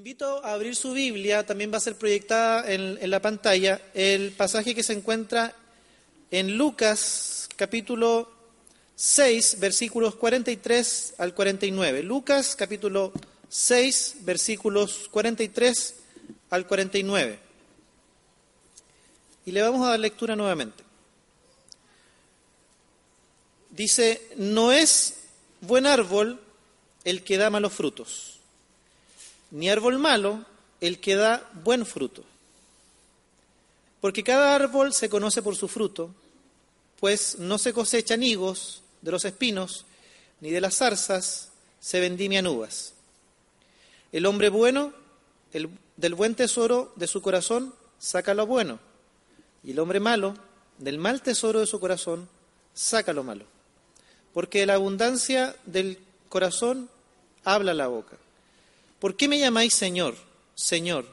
Invito 0.00 0.42
a 0.42 0.54
abrir 0.54 0.74
su 0.76 0.94
Biblia, 0.94 1.44
también 1.44 1.70
va 1.70 1.76
a 1.76 1.80
ser 1.80 1.94
proyectada 1.94 2.72
en, 2.72 2.96
en, 3.02 3.10
la 3.10 3.20
pantalla, 3.20 3.82
el 3.92 4.32
pasaje 4.32 4.74
que 4.74 4.82
se 4.82 4.94
encuentra 4.94 5.54
en 6.30 6.56
Lucas 6.56 7.50
capítulo 7.54 8.32
6, 8.94 9.58
versículos 9.60 10.14
43 10.14 11.16
al 11.18 11.34
49. 11.34 12.02
Lucas 12.02 12.56
capítulo 12.56 13.12
6, 13.50 14.16
versículos 14.20 15.06
43 15.10 15.94
al 16.48 16.66
49. 16.66 17.38
Y 19.44 19.52
le 19.52 19.60
vamos 19.60 19.86
a 19.86 19.90
dar 19.90 20.00
lectura 20.00 20.34
nuevamente. 20.34 20.82
Dice, 23.68 24.30
no 24.38 24.72
es 24.72 25.24
buen 25.60 25.84
árbol 25.84 26.40
el 27.04 27.22
que 27.22 27.36
da 27.36 27.50
malos 27.50 27.74
frutos 27.74 28.29
ni 29.50 29.68
árbol 29.68 29.98
malo 29.98 30.44
el 30.80 31.00
que 31.00 31.16
da 31.16 31.48
buen 31.64 31.84
fruto. 31.84 32.24
Porque 34.00 34.24
cada 34.24 34.54
árbol 34.54 34.92
se 34.94 35.08
conoce 35.08 35.42
por 35.42 35.56
su 35.56 35.68
fruto, 35.68 36.10
pues 36.98 37.38
no 37.38 37.58
se 37.58 37.72
cosechan 37.72 38.22
higos 38.22 38.82
de 39.02 39.10
los 39.10 39.24
espinos, 39.24 39.84
ni 40.40 40.50
de 40.50 40.60
las 40.60 40.76
zarzas 40.76 41.48
se 41.80 42.00
vendimian 42.00 42.46
uvas. 42.46 42.94
El 44.12 44.26
hombre 44.26 44.48
bueno, 44.48 44.92
el, 45.52 45.68
del 45.96 46.14
buen 46.14 46.34
tesoro 46.34 46.92
de 46.96 47.06
su 47.06 47.20
corazón, 47.22 47.74
saca 47.98 48.34
lo 48.34 48.46
bueno, 48.46 48.78
y 49.62 49.72
el 49.72 49.78
hombre 49.78 50.00
malo, 50.00 50.34
del 50.78 50.98
mal 50.98 51.20
tesoro 51.20 51.60
de 51.60 51.66
su 51.66 51.78
corazón, 51.78 52.28
saca 52.72 53.12
lo 53.12 53.22
malo. 53.22 53.44
Porque 54.32 54.64
la 54.64 54.74
abundancia 54.74 55.56
del 55.66 55.98
corazón 56.28 56.88
habla 57.44 57.74
la 57.74 57.88
boca. 57.88 58.16
¿Por 59.00 59.16
qué 59.16 59.28
me 59.28 59.38
llamáis 59.38 59.74
Señor, 59.74 60.14
Señor, 60.54 61.06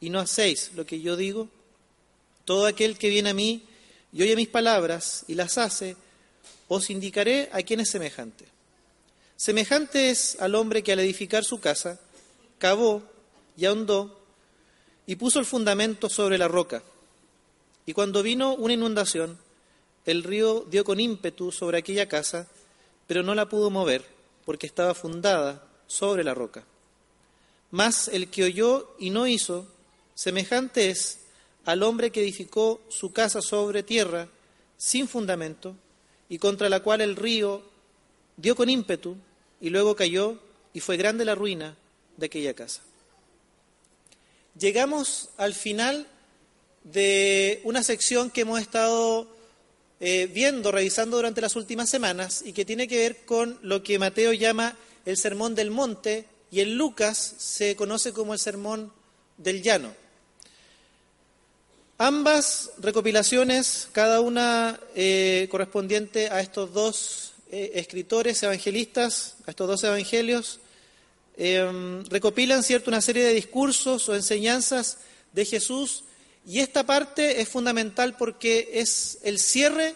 y 0.00 0.10
no 0.10 0.20
hacéis 0.20 0.72
lo 0.74 0.84
que 0.84 1.00
yo 1.00 1.16
digo? 1.16 1.48
Todo 2.44 2.66
aquel 2.66 2.98
que 2.98 3.08
viene 3.08 3.30
a 3.30 3.34
mí 3.34 3.62
y 4.12 4.22
oye 4.22 4.36
mis 4.36 4.48
palabras 4.48 5.24
y 5.26 5.34
las 5.34 5.56
hace, 5.56 5.96
os 6.68 6.90
indicaré 6.90 7.48
a 7.52 7.62
quién 7.62 7.80
es 7.80 7.90
semejante. 7.90 8.44
Semejante 9.36 10.10
es 10.10 10.36
al 10.40 10.54
hombre 10.54 10.82
que 10.82 10.92
al 10.92 11.00
edificar 11.00 11.42
su 11.44 11.58
casa, 11.58 11.98
cavó 12.58 13.02
y 13.56 13.64
ahondó 13.64 14.20
y 15.06 15.16
puso 15.16 15.38
el 15.38 15.46
fundamento 15.46 16.10
sobre 16.10 16.36
la 16.36 16.48
roca. 16.48 16.82
Y 17.86 17.94
cuando 17.94 18.22
vino 18.22 18.54
una 18.54 18.74
inundación, 18.74 19.38
el 20.04 20.22
río 20.22 20.66
dio 20.70 20.84
con 20.84 21.00
ímpetu 21.00 21.50
sobre 21.50 21.78
aquella 21.78 22.08
casa, 22.08 22.46
pero 23.06 23.22
no 23.22 23.34
la 23.34 23.48
pudo 23.48 23.70
mover 23.70 24.04
porque 24.44 24.66
estaba 24.66 24.94
fundada 24.94 25.66
sobre 25.86 26.24
la 26.24 26.34
roca. 26.34 26.64
Mas 27.72 28.08
el 28.08 28.28
que 28.28 28.44
oyó 28.44 28.94
y 28.98 29.10
no 29.10 29.26
hizo, 29.26 29.66
semejante 30.14 30.90
es 30.90 31.20
al 31.64 31.82
hombre 31.82 32.10
que 32.10 32.20
edificó 32.20 32.82
su 32.88 33.12
casa 33.12 33.40
sobre 33.40 33.82
tierra 33.82 34.28
sin 34.76 35.08
fundamento 35.08 35.74
y 36.28 36.38
contra 36.38 36.68
la 36.68 36.80
cual 36.80 37.00
el 37.00 37.16
río 37.16 37.62
dio 38.36 38.54
con 38.54 38.68
ímpetu 38.68 39.16
y 39.60 39.70
luego 39.70 39.96
cayó 39.96 40.38
y 40.74 40.80
fue 40.80 40.98
grande 40.98 41.24
la 41.24 41.34
ruina 41.34 41.76
de 42.18 42.26
aquella 42.26 42.52
casa. 42.54 42.82
Llegamos 44.58 45.30
al 45.38 45.54
final 45.54 46.06
de 46.84 47.62
una 47.64 47.82
sección 47.82 48.30
que 48.30 48.42
hemos 48.42 48.60
estado 48.60 49.28
eh, 49.98 50.28
viendo, 50.30 50.72
revisando 50.72 51.16
durante 51.16 51.40
las 51.40 51.56
últimas 51.56 51.88
semanas 51.88 52.42
y 52.44 52.52
que 52.52 52.66
tiene 52.66 52.86
que 52.86 52.98
ver 52.98 53.24
con 53.24 53.58
lo 53.62 53.82
que 53.82 53.98
Mateo 53.98 54.34
llama 54.34 54.76
el 55.06 55.16
Sermón 55.16 55.54
del 55.54 55.70
Monte 55.70 56.26
y 56.52 56.60
en 56.60 56.76
Lucas 56.76 57.34
se 57.38 57.74
conoce 57.74 58.12
como 58.12 58.34
el 58.34 58.38
Sermón 58.38 58.92
del 59.38 59.62
Llano. 59.62 59.94
Ambas 61.96 62.70
recopilaciones, 62.78 63.88
cada 63.92 64.20
una 64.20 64.78
eh, 64.94 65.48
correspondiente 65.50 66.28
a 66.28 66.40
estos 66.40 66.74
dos 66.74 67.32
eh, 67.50 67.72
escritores 67.76 68.42
evangelistas, 68.42 69.36
a 69.46 69.50
estos 69.50 69.66
dos 69.66 69.82
evangelios, 69.84 70.60
eh, 71.38 72.02
recopilan 72.10 72.62
cierto 72.62 72.90
una 72.90 73.00
serie 73.00 73.24
de 73.24 73.32
discursos 73.32 74.06
o 74.10 74.14
enseñanzas 74.14 74.98
de 75.32 75.46
Jesús 75.46 76.04
y 76.46 76.60
esta 76.60 76.84
parte 76.84 77.40
es 77.40 77.48
fundamental 77.48 78.14
porque 78.18 78.68
es 78.74 79.18
el 79.22 79.38
cierre 79.38 79.94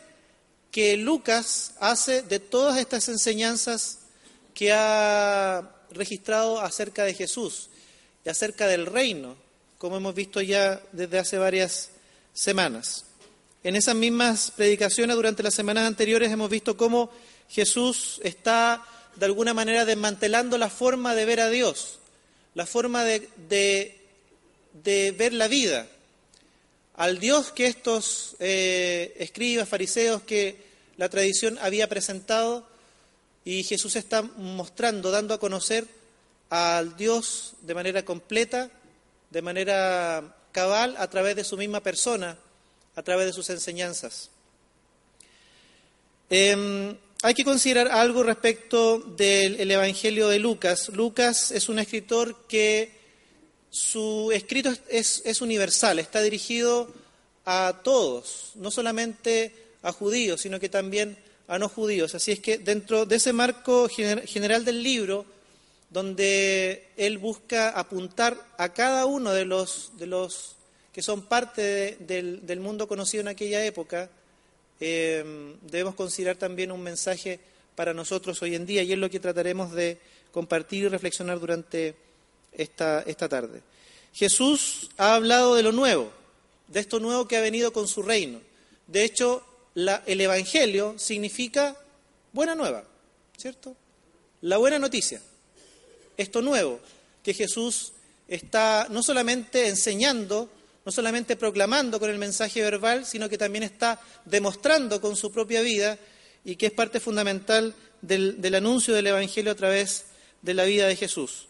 que 0.71 0.97
Lucas 0.97 1.75
hace 1.81 2.23
de 2.23 2.41
todas 2.41 2.79
estas 2.79 3.09
enseñanzas 3.09 3.99
que 4.55 4.73
ha 4.73 5.73
registrado 5.91 6.61
acerca 6.61 7.05
de 7.05 7.15
Jesús 7.15 7.69
y 8.25 8.29
acerca 8.29 8.67
del 8.67 8.87
reino, 8.87 9.37
como 9.79 9.97
hemos 9.97 10.15
visto 10.15 10.41
ya 10.41 10.81
desde 10.93 11.19
hace 11.19 11.39
varias 11.39 11.91
semanas. 12.33 13.05
En 13.63 13.75
esas 13.75 13.95
mismas 13.95 14.53
predicaciones 14.53 15.17
durante 15.17 15.43
las 15.43 15.55
semanas 15.55 15.87
anteriores 15.87 16.31
hemos 16.31 16.51
visto 16.51 16.77
cómo 16.77 17.11
Jesús 17.49 18.21
está 18.23 18.85
de 19.17 19.27
alguna 19.27 19.55
manera 19.55 19.85
desmantelando 19.85 20.59
la 20.59 20.71
forma 20.71 21.15
de 21.15 21.25
ver 21.25 21.41
a 21.41 21.49
Dios, 21.49 21.99
la 22.55 22.67
forma 22.67 23.05
de, 23.05 23.29
de, 24.83 25.11
ver 25.13 25.33
la 25.33 25.49
vida. 25.49 25.87
Al 26.95 27.19
Dios 27.19 27.53
que 27.53 27.67
estos 27.67 28.37
eh, 28.39 29.15
escribas, 29.19 29.69
fariseos, 29.69 30.23
que 30.23 30.57
la 30.97 31.09
tradición 31.09 31.59
había 31.61 31.89
presentado, 31.89 32.67
y 33.47 33.63
Jesús 33.63 33.95
está 33.95 34.23
mostrando, 34.23 35.13
dando 35.13 35.33
a 35.33 35.39
conocer 35.39 35.87
al 36.51 36.97
Dios 36.97 37.53
de 37.63 37.75
manera 37.75 38.05
completa, 38.05 38.69
de 39.31 39.41
manera 39.41 40.37
cabal, 40.51 40.97
a 40.99 41.09
través 41.09 41.37
de 41.37 41.45
su 41.45 41.57
misma 41.57 41.81
persona, 41.81 42.37
a 42.97 43.03
través 43.05 43.27
de 43.27 43.33
sus 43.33 43.49
enseñanzas. 43.51 44.31
Eh, 46.29 46.97
hay 47.23 47.35
que 47.35 47.45
considerar 47.45 47.87
algo 47.87 48.25
respecto 48.25 48.99
del 48.99 49.71
Evangelio 49.71 50.27
de 50.27 50.41
Lucas. 50.41 50.89
Lucas 50.89 51.53
es 51.53 51.69
un 51.69 51.79
escritor 51.79 52.49
que 52.49 52.91
su 53.71 54.33
escrito 54.33 54.73
es, 54.89 55.23
es 55.25 55.41
universal, 55.41 56.01
está 56.01 56.21
dirigido 56.21 56.93
a 57.45 57.81
todos, 57.85 58.51
no 58.57 58.73
solamente 58.73 59.55
a 59.83 59.93
judíos, 59.93 60.41
sino 60.41 60.59
que 60.59 60.69
también 60.69 61.17
a 61.49 61.59
no 61.59 61.69
judíos. 61.69 62.15
Así 62.15 62.33
es 62.33 62.41
que 62.41 62.59
dentro 62.59 63.07
de 63.07 63.17
ese 63.17 63.33
marco 63.33 63.89
general 63.89 64.65
del 64.65 64.83
libro, 64.83 65.25
donde 65.91 66.89
él 66.97 67.19
busca 67.19 67.71
apuntar 67.71 68.37
a 68.59 68.73
cada 68.73 69.07
uno 69.07 69.33
de 69.33 69.45
los, 69.45 69.93
que 70.93 71.03
son 71.03 71.23
parte 71.23 71.97
de, 72.01 72.41
del, 72.43 72.61
mundo 72.61 72.89
conocido 72.89 73.21
en 73.23 73.29
aquella 73.29 73.65
época, 73.65 74.11
eh, 74.81 75.55
debemos 75.63 75.95
considerar 75.95 76.37
también 76.37 76.73
un 76.73 76.83
mensaje 76.83 77.41
para 77.75 77.95
nosotros 77.95 78.41
hoy 78.43 78.55
en 78.55 78.67
día 78.67 78.83
y 78.83 78.93
es 78.93 78.99
lo 78.99 79.11
que 79.11 79.21
trataremos 79.21 79.73
de 79.73 79.99
compartir 80.33 80.85
y 80.85 80.89
reflexionar 80.89 81.39
durante 81.39 81.95
esta, 82.53 83.03
esta 83.03 83.29
tarde. 83.29 83.63
Jesús 84.13 84.91
ha 84.97 85.15
hablado 85.15 85.55
de 85.55 85.63
lo 85.63 85.73
nuevo, 85.73 86.11
de 86.69 86.81
esto 86.81 86.99
nuevo 86.99 87.29
que 87.29 87.37
ha 87.37 87.41
venido 87.41 87.73
con 87.73 87.87
su 87.87 88.03
reino. 88.03 88.41
De 88.87 89.05
hecho, 89.05 89.43
el 89.77 90.21
Evangelio 90.21 90.95
significa 90.99 91.77
buena 92.33 92.55
nueva, 92.55 92.85
¿cierto? 93.37 93.77
La 94.41 94.57
buena 94.57 94.79
noticia, 94.79 95.21
esto 96.17 96.41
nuevo, 96.41 96.81
que 97.23 97.35
Jesús 97.35 97.93
está 98.27 98.87
no 98.91 99.03
solamente 99.03 99.69
enseñando, 99.69 100.49
no 100.85 100.93
solamente 100.93 101.37
proclamando 101.37 102.01
con 102.01 102.11
el 102.11 102.19
mensaje 102.19 102.63
verbal, 102.63 103.05
sino 103.05 103.29
que 103.29 103.37
también 103.37 103.65
está 103.65 104.01
demostrando 104.25 105.01
con 105.01 105.15
su 105.15 105.31
propia 105.31 105.61
vida 105.61 105.99
y 106.45 106.57
que 106.57 106.67
es 106.67 106.73
parte 106.73 106.99
fundamental 106.99 107.75
del, 108.01 108.55
anuncio 108.55 108.95
del 108.95 109.09
Evangelio 109.09 109.53
a 109.53 109.57
través 109.57 110.07
de 110.41 110.55
la 110.55 110.65
vida 110.65 110.87
de 110.87 110.97
Jesús. 110.97 111.49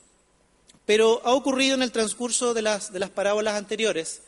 Pero 0.85 1.21
ha 1.25 1.35
ocurrido 1.35 1.75
en 1.75 1.83
el 1.83 1.93
transcurso 1.93 2.55
de 2.55 2.63
las 2.63 3.11
parábolas 3.15 3.55
anteriores 3.55 4.23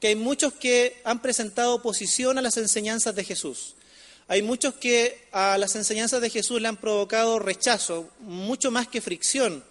que 0.00 0.08
hay 0.08 0.16
muchos 0.16 0.52
que 0.52 1.00
han 1.04 1.22
presentado 1.22 1.74
oposición 1.74 2.38
a 2.38 2.42
las 2.42 2.56
enseñanzas 2.56 3.14
de 3.14 3.24
Jesús. 3.24 3.74
Hay 4.28 4.42
muchos 4.42 4.74
que 4.74 5.28
a 5.32 5.56
las 5.56 5.76
enseñanzas 5.76 6.20
de 6.20 6.30
Jesús 6.30 6.60
le 6.60 6.68
han 6.68 6.76
provocado 6.76 7.38
rechazo, 7.38 8.10
mucho 8.20 8.70
más 8.70 8.88
que 8.88 9.00
fricción. 9.00 9.64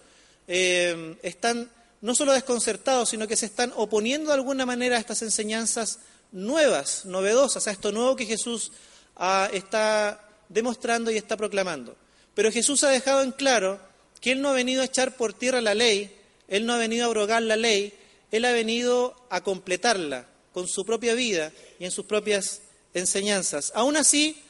eh, 0.48 1.16
están 1.22 1.68
no 2.00 2.14
solo 2.14 2.32
desconcertados, 2.32 3.08
sino 3.08 3.26
que 3.26 3.36
se 3.36 3.46
están 3.46 3.72
oponiendo 3.74 4.28
de 4.28 4.34
alguna 4.34 4.66
manera 4.66 4.96
a 4.96 5.00
estas 5.00 5.22
enseñanzas 5.22 5.98
nuevas, 6.32 7.04
novedosas, 7.04 7.66
a 7.66 7.70
esto 7.70 7.92
nuevo 7.92 8.16
que 8.16 8.26
Jesús 8.26 8.72
ah, 9.16 9.48
está 9.52 10.20
demostrando 10.48 11.10
y 11.10 11.16
está 11.16 11.36
proclamando. 11.36 11.96
Pero 12.34 12.52
Jesús 12.52 12.84
ha 12.84 12.90
dejado 12.90 13.22
en 13.22 13.32
claro 13.32 13.80
que 14.20 14.32
Él 14.32 14.42
no 14.42 14.50
ha 14.50 14.52
venido 14.52 14.82
a 14.82 14.86
echar 14.86 15.16
por 15.16 15.32
tierra 15.32 15.60
la 15.60 15.74
ley, 15.74 16.14
Él 16.48 16.66
no 16.66 16.74
ha 16.74 16.78
venido 16.78 17.04
a 17.04 17.06
abrogar 17.06 17.42
la 17.42 17.56
ley, 17.56 17.92
Él 18.30 18.44
ha 18.44 18.52
venido 18.52 19.14
a 19.30 19.42
completarla 19.42 20.26
con 20.52 20.68
su 20.68 20.84
propia 20.84 21.14
vida 21.14 21.52
y 21.78 21.84
en 21.84 21.90
sus 21.90 22.06
propias 22.06 22.62
enseñanzas. 22.94 23.72
Aún 23.74 23.96
así, 23.96 24.42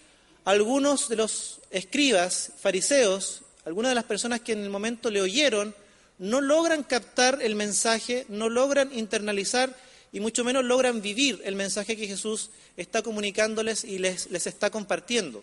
algunos 0.44 1.08
de 1.08 1.16
los 1.16 1.60
escribas, 1.70 2.52
fariseos, 2.60 3.42
algunas 3.64 3.90
de 3.90 3.96
las 3.96 4.04
personas 4.04 4.40
que 4.40 4.52
en 4.52 4.62
el 4.62 4.70
momento 4.70 5.10
le 5.10 5.20
oyeron, 5.20 5.74
no 6.18 6.40
logran 6.40 6.82
captar 6.82 7.40
el 7.42 7.56
mensaje, 7.56 8.24
no 8.28 8.48
logran 8.48 8.96
internalizar 8.96 9.76
y 10.12 10.20
mucho 10.20 10.44
menos 10.44 10.64
logran 10.64 11.02
vivir 11.02 11.42
el 11.44 11.56
mensaje 11.56 11.96
que 11.96 12.06
Jesús 12.06 12.50
está 12.76 13.02
comunicándoles 13.02 13.84
y 13.84 13.98
les, 13.98 14.30
les 14.30 14.46
está 14.46 14.70
compartiendo. 14.70 15.42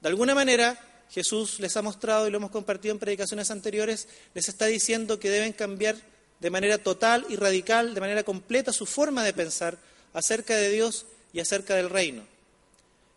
De 0.00 0.08
alguna 0.08 0.34
manera, 0.34 0.78
Jesús 1.10 1.58
les 1.60 1.76
ha 1.76 1.82
mostrado, 1.82 2.28
y 2.28 2.30
lo 2.30 2.36
hemos 2.36 2.50
compartido 2.50 2.92
en 2.92 2.98
predicaciones 2.98 3.50
anteriores, 3.50 4.06
les 4.34 4.48
está 4.48 4.66
diciendo 4.66 5.18
que 5.18 5.30
deben 5.30 5.52
cambiar 5.52 5.96
de 6.40 6.50
manera 6.50 6.78
total 6.78 7.24
y 7.28 7.36
radical, 7.36 7.94
de 7.94 8.00
manera 8.00 8.22
completa, 8.22 8.72
su 8.72 8.86
forma 8.86 9.24
de 9.24 9.32
pensar 9.32 9.78
acerca 10.12 10.56
de 10.56 10.70
Dios 10.70 11.06
y 11.32 11.40
acerca 11.40 11.74
del 11.74 11.90
reino. 11.90 12.22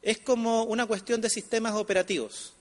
Es 0.02 0.20
como 0.20 0.64
una 0.64 0.86
cuestión 0.86 1.22
de 1.22 1.30
sistemas 1.30 1.74
operativos. 1.74 2.54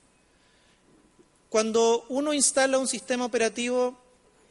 Cuando 1.49 2.05
uno 2.09 2.33
instala 2.33 2.77
un 2.77 2.87
sistema 2.87 3.25
operativo, 3.25 3.97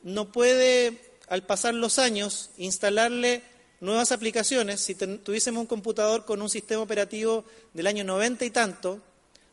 no 0.02 0.32
puede, 0.32 0.98
al 1.28 1.42
pasar 1.44 1.74
los 1.74 1.98
años, 1.98 2.50
instalarle 2.56 3.42
nuevas 3.80 4.12
aplicaciones. 4.12 4.80
Si 4.80 4.94
tuviésemos 4.94 5.60
un 5.60 5.66
computador 5.66 6.24
con 6.24 6.40
un 6.40 6.48
sistema 6.48 6.82
operativo 6.82 7.44
del 7.74 7.86
año 7.86 8.04
90 8.04 8.44
y 8.44 8.50
tanto, 8.50 9.00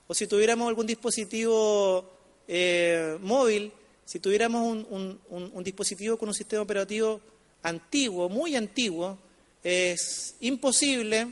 o 0.08 0.14
si 0.14 0.28
tuviéramos 0.28 0.68
algún 0.68 0.88
dispositivo 0.88 2.10
eh, 2.48 3.18
móvil, 3.22 3.72
si 4.06 4.20
tuviéramos 4.20 4.86
un, 4.90 5.64
dispositivo 5.64 6.18
con 6.18 6.30
un 6.30 6.36
sistema 6.36 6.62
operativo 6.62 7.22
antiguo, 7.62 8.30
muy 8.30 8.56
antiguo, 8.56 9.18
es 9.64 10.36
imposible 10.42 11.28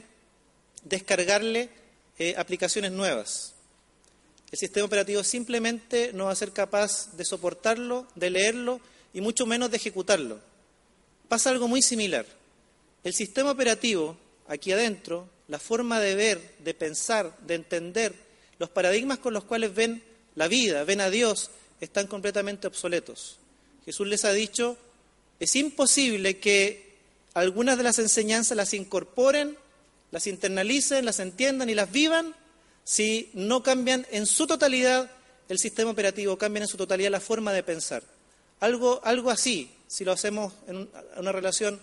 descargarle 0.84 1.70
eh, 2.18 2.34
aplicaciones 2.38 2.92
nuevas. 2.92 3.54
El 4.52 4.58
sistema 4.58 4.86
operativo 4.86 5.24
simplemente 5.24 6.12
no 6.14 6.26
va 6.26 6.32
a 6.32 6.36
ser 6.36 6.52
capaz 6.52 7.16
de 7.16 7.26
soportarlo, 7.26 8.08
de 8.16 8.30
leerlo 8.30 8.82
y 9.14 9.22
mucho 9.22 9.46
menos 9.46 9.72
de 9.72 9.78
ejecutarlo. 9.78 10.40
Pasa 11.28 11.50
algo 11.50 11.68
muy 11.68 11.82
similar. 11.82 12.26
El 13.04 13.14
sistema 13.14 13.52
operativo, 13.52 14.18
aquí 14.48 14.72
adentro, 14.72 15.30
la 15.48 15.60
forma 15.60 16.00
de 16.00 16.16
ver, 16.16 16.56
de 16.60 16.74
pensar, 16.74 17.38
de 17.40 17.56
entender, 17.56 18.14
los 18.60 18.70
paradigmas 18.70 19.20
con 19.20 19.34
los 19.34 19.44
cuales 19.44 19.74
ven 19.74 20.04
la 20.36 20.48
vida, 20.48 20.84
ven 20.84 21.02
a 21.02 21.10
Dios, 21.10 21.50
están 21.82 22.08
completamente 22.08 22.68
obsoletos. 22.68 23.38
Jesús 23.84 24.08
les 24.08 24.24
ha 24.24 24.32
dicho, 24.32 24.78
es 25.40 25.56
imposible 25.56 26.38
que 26.38 26.92
algunas 27.34 27.78
de 27.78 27.84
las 27.84 28.00
enseñanzas 28.00 28.56
las 28.56 28.74
incorporen, 28.74 29.58
las 30.12 30.28
internalicen, 30.28 31.06
las 31.06 31.20
entiendan 31.20 31.70
y 31.70 31.74
las 31.76 31.92
vivan 31.92 32.36
si 32.84 33.30
no 33.34 33.64
cambian 33.64 34.06
en 34.12 34.26
su 34.26 34.48
totalidad 34.48 35.10
el 35.50 35.60
sistema 35.60 35.92
operativo, 35.92 36.38
cambian 36.38 36.64
en 36.64 36.70
su 36.70 36.78
totalidad 36.78 37.12
la 37.12 37.20
forma 37.20 37.52
de 37.52 37.64
pensar. 37.64 38.04
Algo, 38.60 39.02
algo 39.04 39.32
así, 39.32 39.72
si 39.88 40.06
lo 40.06 40.12
hacemos 40.12 40.54
en 40.68 40.88
una 41.18 41.32
relación 41.32 41.80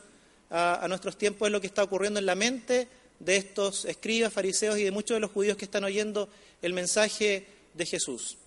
a, 0.51 0.85
a 0.85 0.89
nuestros 0.89 1.19
tiempos, 1.19 1.49
es 1.49 1.53
lo 1.53 1.61
que 1.61 1.67
está 1.67 1.83
ocurriendo 1.83 2.21
en 2.21 2.27
la 2.27 2.35
mente 2.35 2.89
de 3.19 3.37
estos 3.37 3.85
escribas, 3.85 4.33
fariseos 4.33 4.79
y 4.79 4.85
de 4.85 4.91
muchos 4.91 5.17
de 5.17 5.21
los 5.21 5.33
judíos 5.33 5.57
que 5.57 5.65
están 5.65 5.85
oyendo 5.85 6.29
el 6.63 6.73
mensaje 6.73 7.47
de 7.75 7.87
Jesús. 7.87 8.39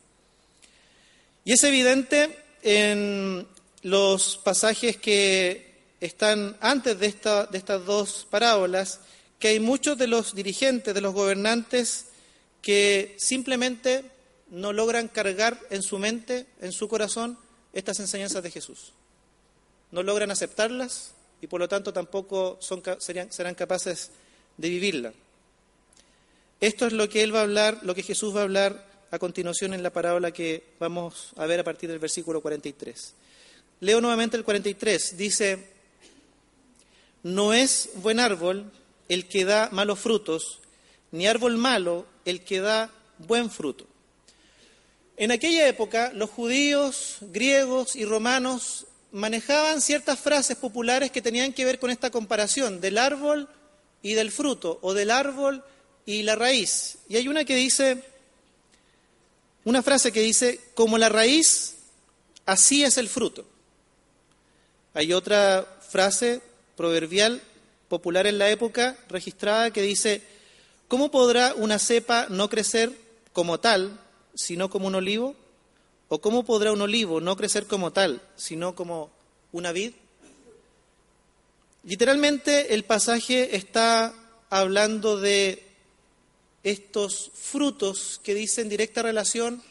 Y 1.44 1.54
es 1.54 1.64
evidente 1.64 2.38
en 2.62 3.48
los 3.82 4.38
pasajes 4.38 4.98
que 4.98 5.72
están 6.00 6.58
antes 6.62 7.00
de, 7.00 7.08
esta, 7.08 7.46
de 7.46 7.58
estas 7.58 7.86
dos 7.86 8.28
parábolas 8.30 9.00
que 9.40 9.50
hay 9.50 9.60
muchos 9.60 9.98
de 9.98 10.08
los 10.08 10.36
dirigentes, 10.36 10.94
de 10.94 11.02
los 11.02 11.16
gobernantes, 11.16 12.06
que 12.62 13.16
simplemente 13.18 14.06
no 14.52 14.72
logran 14.72 15.08
cargar 15.08 15.60
en 15.72 15.82
su 15.82 15.98
mente, 15.98 16.46
en 16.62 16.72
su 16.72 16.88
corazón, 16.88 17.40
estas 17.74 18.00
enseñanzas 18.00 18.44
de 18.44 18.52
Jesús. 18.52 18.94
No 19.90 20.04
logran 20.04 20.30
aceptarlas 20.30 21.14
y 21.42 21.48
por 21.48 21.60
lo 21.60 21.68
tanto 21.68 21.92
tampoco 21.92 22.60
serían, 23.00 23.32
serán 23.32 23.56
capaces 23.56 24.12
de 24.58 24.70
vivirla. 24.70 25.14
Esto 26.60 26.86
es 26.86 26.94
lo 26.94 27.10
que 27.10 27.24
él 27.24 27.34
va 27.34 27.40
a 27.40 27.44
hablar, 27.44 27.80
lo 27.82 27.96
que 27.96 28.04
Jesús 28.04 28.36
va 28.36 28.42
a 28.42 28.44
hablar 28.44 28.91
a 29.12 29.20
continuación 29.20 29.74
en 29.74 29.84
la 29.84 29.92
parábola 29.92 30.32
que 30.32 30.64
vamos 30.80 31.34
a 31.36 31.46
ver 31.46 31.60
a 31.60 31.64
partir 31.66 31.90
del 31.90 32.00
versículo 32.00 32.42
43. 32.42 33.14
Leo 33.82 34.00
nuevamente 34.00 34.38
el 34.38 34.46
43. 34.46 35.18
Dice, 35.18 35.68
no 37.24 37.54
es 37.54 37.90
buen 37.96 38.22
árbol 38.22 38.72
el 39.10 39.28
que 39.28 39.44
da 39.44 39.70
malos 39.72 40.00
frutos, 40.00 40.60
ni 41.12 41.28
árbol 41.28 41.58
malo 41.58 42.06
el 42.24 42.44
que 42.46 42.62
da 42.62 42.90
buen 43.18 43.50
fruto. 43.50 43.86
En 45.18 45.32
aquella 45.32 45.68
época, 45.68 46.12
los 46.16 46.30
judíos, 46.30 47.18
griegos 47.20 47.98
y 47.98 48.06
romanos 48.06 48.88
manejaban 49.12 49.82
ciertas 49.82 50.20
frases 50.20 50.56
populares 50.56 51.12
que 51.12 51.22
tenían 51.22 51.52
que 51.52 51.66
ver 51.66 51.80
con 51.80 51.92
esta 51.92 52.12
comparación 52.12 52.80
del 52.80 52.98
árbol 52.98 53.50
y 54.02 54.14
del 54.14 54.32
fruto, 54.32 54.80
o 54.82 54.94
del 54.94 55.12
árbol 55.12 55.64
y 56.06 56.24
la 56.24 56.36
raíz. 56.36 57.00
Y 57.10 57.18
hay 57.18 57.28
una 57.28 57.44
que 57.44 57.56
dice, 57.56 58.11
una 59.64 59.84
frase 59.84 60.12
que 60.12 60.22
dice, 60.22 60.60
como 60.74 60.98
la 60.98 61.10
raíz, 61.10 61.76
así 62.46 62.84
es 62.84 62.98
el 62.98 63.10
fruto. 63.10 63.46
Hay 64.94 65.14
otra 65.14 65.66
frase 65.90 66.42
proverbial 66.76 67.42
popular 67.88 68.26
en 68.28 68.38
la 68.38 68.50
época 68.50 68.98
registrada 69.10 69.72
que 69.72 69.82
dice, 69.82 70.22
¿cómo 70.88 71.12
podrá 71.12 71.54
una 71.56 71.80
cepa 71.80 72.28
no 72.30 72.50
crecer 72.50 72.92
como 73.34 73.60
tal, 73.60 74.00
sino 74.34 74.70
como 74.70 74.88
un 74.88 74.96
olivo? 74.96 75.36
¿O 76.10 76.20
cómo 76.20 76.44
podrá 76.44 76.72
un 76.72 76.82
olivo 76.82 77.22
no 77.22 77.38
crecer 77.38 77.68
como 77.68 77.92
tal, 77.92 78.22
sino 78.36 78.76
como 78.76 79.12
una 79.52 79.72
vid? 79.72 79.94
Literalmente 81.84 82.74
el 82.74 82.84
pasaje 82.84 83.56
está 83.56 84.14
hablando 84.50 85.20
de 85.20 85.71
estos 86.64 87.32
frutos 87.34 88.20
que 88.24 88.34
dicen 88.34 88.70
directa 88.70 89.02
relación 89.02 89.62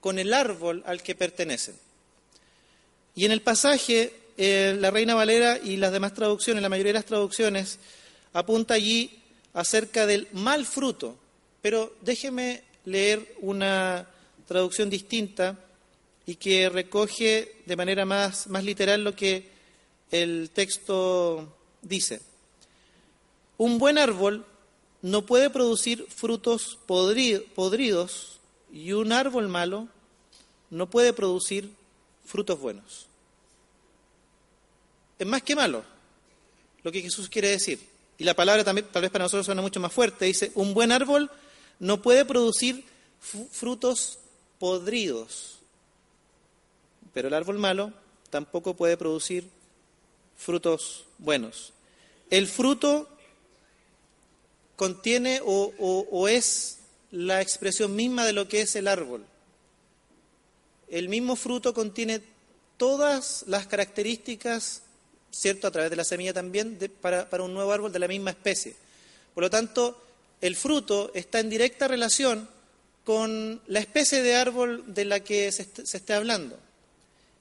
con 0.00 0.18
el 0.18 0.32
árbol 0.32 0.82
al 0.86 1.02
que 1.02 1.14
pertenecen. 1.14 1.74
Y 3.14 3.24
en 3.24 3.32
el 3.32 3.42
pasaje, 3.42 4.12
eh, 4.36 4.76
la 4.78 4.90
Reina 4.90 5.14
Valera 5.14 5.58
y 5.58 5.76
las 5.76 5.92
demás 5.92 6.14
traducciones, 6.14 6.62
la 6.62 6.68
mayoría 6.68 6.92
de 6.92 6.98
las 6.98 7.06
traducciones, 7.06 7.78
apunta 8.32 8.74
allí 8.74 9.22
acerca 9.54 10.06
del 10.06 10.28
mal 10.32 10.66
fruto. 10.66 11.16
Pero 11.62 11.96
déjeme 12.02 12.62
leer 12.84 13.36
una 13.40 14.06
traducción 14.46 14.90
distinta 14.90 15.58
y 16.26 16.36
que 16.36 16.68
recoge 16.68 17.62
de 17.64 17.76
manera 17.76 18.04
más, 18.04 18.46
más 18.48 18.62
literal 18.64 19.02
lo 19.02 19.14
que 19.14 19.48
el 20.10 20.50
texto 20.52 21.56
dice. 21.82 22.20
Un 23.58 23.78
buen 23.78 23.98
árbol 23.98 24.44
no 25.06 25.24
puede 25.24 25.50
producir 25.50 26.04
frutos 26.08 26.78
podridos 26.84 28.40
y 28.72 28.90
un 28.90 29.12
árbol 29.12 29.46
malo 29.46 29.86
no 30.68 30.90
puede 30.90 31.12
producir 31.12 31.70
frutos 32.24 32.58
buenos. 32.58 33.06
Es 35.16 35.24
más 35.24 35.42
que 35.42 35.54
malo 35.54 35.84
lo 36.82 36.90
que 36.90 37.02
Jesús 37.02 37.28
quiere 37.28 37.50
decir. 37.50 37.78
Y 38.18 38.24
la 38.24 38.34
palabra 38.34 38.64
también, 38.64 38.88
tal 38.90 39.02
vez 39.02 39.12
para 39.12 39.26
nosotros 39.26 39.46
suena 39.46 39.62
mucho 39.62 39.78
más 39.78 39.92
fuerte. 39.92 40.24
Dice, 40.24 40.50
un 40.56 40.74
buen 40.74 40.90
árbol 40.90 41.30
no 41.78 42.02
puede 42.02 42.24
producir 42.24 42.84
frutos 43.52 44.18
podridos, 44.58 45.58
pero 47.14 47.28
el 47.28 47.34
árbol 47.34 47.60
malo 47.60 47.92
tampoco 48.28 48.74
puede 48.74 48.96
producir 48.96 49.48
frutos 50.36 51.04
buenos. 51.18 51.72
El 52.28 52.48
fruto 52.48 53.08
contiene 54.76 55.40
o, 55.44 56.28
es 56.28 56.78
la 57.10 57.40
expresión 57.40 57.96
misma 57.96 58.24
de 58.24 58.32
lo 58.32 58.46
que 58.46 58.60
es 58.60 58.76
el 58.76 58.88
árbol. 58.88 59.24
El 60.88 61.08
mismo 61.08 61.34
fruto 61.34 61.74
contiene 61.74 62.20
todas 62.76 63.44
las 63.48 63.66
características, 63.66 64.82
¿cierto? 65.30 65.66
A 65.66 65.70
través 65.70 65.90
de 65.90 65.96
la 65.96 66.04
semilla 66.04 66.32
también, 66.32 66.78
para, 67.00 67.26
un 67.42 67.54
nuevo 67.54 67.72
árbol 67.72 67.92
de 67.92 67.98
la 67.98 68.08
misma 68.08 68.30
especie. 68.30 68.76
Por 69.34 69.44
lo 69.44 69.50
tanto, 69.50 70.00
el 70.40 70.54
fruto 70.54 71.10
está 71.14 71.40
en 71.40 71.50
directa 71.50 71.88
relación 71.88 72.48
con 73.04 73.60
la 73.66 73.80
especie 73.80 74.22
de 74.22 74.36
árbol 74.36 74.84
de 74.86 75.04
la 75.04 75.20
que 75.20 75.50
se, 75.52 75.66
se 75.84 75.96
esté 75.96 76.12
hablando. 76.12 76.58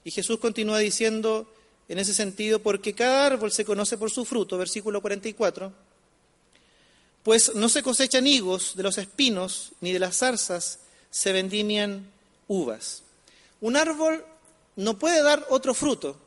Y 0.04 0.12
Jesús 0.12 0.40
continúa 0.40 0.80
diciendo 0.80 1.52
en 1.90 2.00
ese 2.00 2.14
sentido, 2.14 2.60
porque 2.60 2.94
cada 2.94 3.26
árbol 3.26 3.52
se 3.52 3.66
conoce 3.66 3.98
por 3.98 4.10
su 4.10 4.26
fruto, 4.26 4.58
versículo 4.58 5.02
44, 5.02 5.72
pues 7.26 7.56
no 7.56 7.70
se 7.70 7.82
cosechan 7.82 8.28
higos 8.28 8.76
de 8.76 8.84
los 8.84 9.00
espinos, 9.00 9.72
ni 9.82 9.92
de 9.92 9.98
las 9.98 10.18
zarzas 10.18 10.78
se 11.10 11.34
vendimian 11.34 12.08
uvas. 12.48 13.02
Un 13.62 13.78
árbol 13.78 14.24
no 14.76 15.00
puede 15.00 15.24
dar 15.24 15.44
otro 15.50 15.74
fruto 15.74 16.20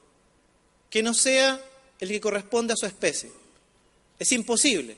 que 0.90 1.04
no 1.04 1.14
sea 1.14 1.64
el 2.00 2.08
que 2.08 2.20
corresponde 2.20 2.72
a 2.72 2.76
su 2.76 2.84
especie. 2.84 3.30
Es 4.18 4.32
imposible. 4.32 4.96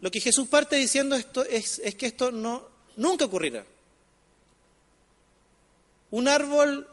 Lo 0.00 0.08
que 0.12 0.20
Jesús 0.20 0.46
parte 0.46 0.76
diciendo 0.76 1.16
esto 1.16 1.44
es, 1.44 1.82
que 1.98 2.06
esto 2.06 2.30
nunca 2.30 3.24
ocurrirá. 3.24 3.66
Un 6.12 6.28
árbol 6.28 6.86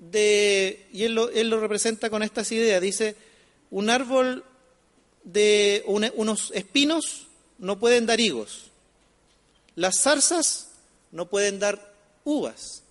de, 0.00 0.88
y 0.92 1.04
él 1.04 1.14
lo 1.14 1.60
representa 1.60 2.10
con 2.10 2.24
estas 2.24 2.50
ideas, 2.50 2.82
dice, 2.82 3.14
un 3.70 3.88
árbol 3.88 4.44
de 5.22 5.84
unos 5.86 6.50
espinos 6.56 7.27
no 7.58 7.78
pueden 7.78 8.06
dar 8.06 8.20
higos, 8.20 8.70
las 9.74 10.00
zarzas 10.00 10.68
no 11.12 11.26
pueden 11.26 11.58
dar 11.58 11.92
uvas. 12.24 12.82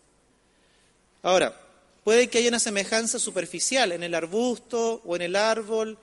Ahora, 1.24 1.60
puede 2.04 2.30
que 2.30 2.38
haya 2.38 2.50
una 2.50 2.60
semejanza 2.60 3.20
superficial 3.20 3.92
en 3.92 4.04
el 4.04 4.16
arbusto 4.16 5.02
o 5.06 5.16
en 5.16 5.22
el 5.24 5.36
árbol, 5.36 5.98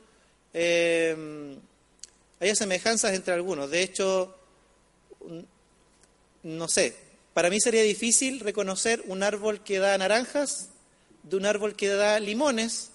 eh, 0.52 1.56
haya 2.40 2.54
semejanzas 2.54 3.14
entre 3.14 3.35
algunos. 3.35 3.71
De 3.71 3.83
hecho, 3.83 4.35
no 6.42 6.68
sé, 6.68 6.94
para 7.33 7.50
mí 7.50 7.61
sería 7.61 7.83
difícil 7.83 8.40
reconocer 8.40 9.02
un 9.06 9.23
árbol 9.23 9.62
que 9.62 9.78
da 9.78 9.97
naranjas 9.99 10.68
de 11.23 11.37
un 11.37 11.47
árbol 11.47 11.75
que 11.75 11.88
da 11.88 12.21
limones 12.21 12.90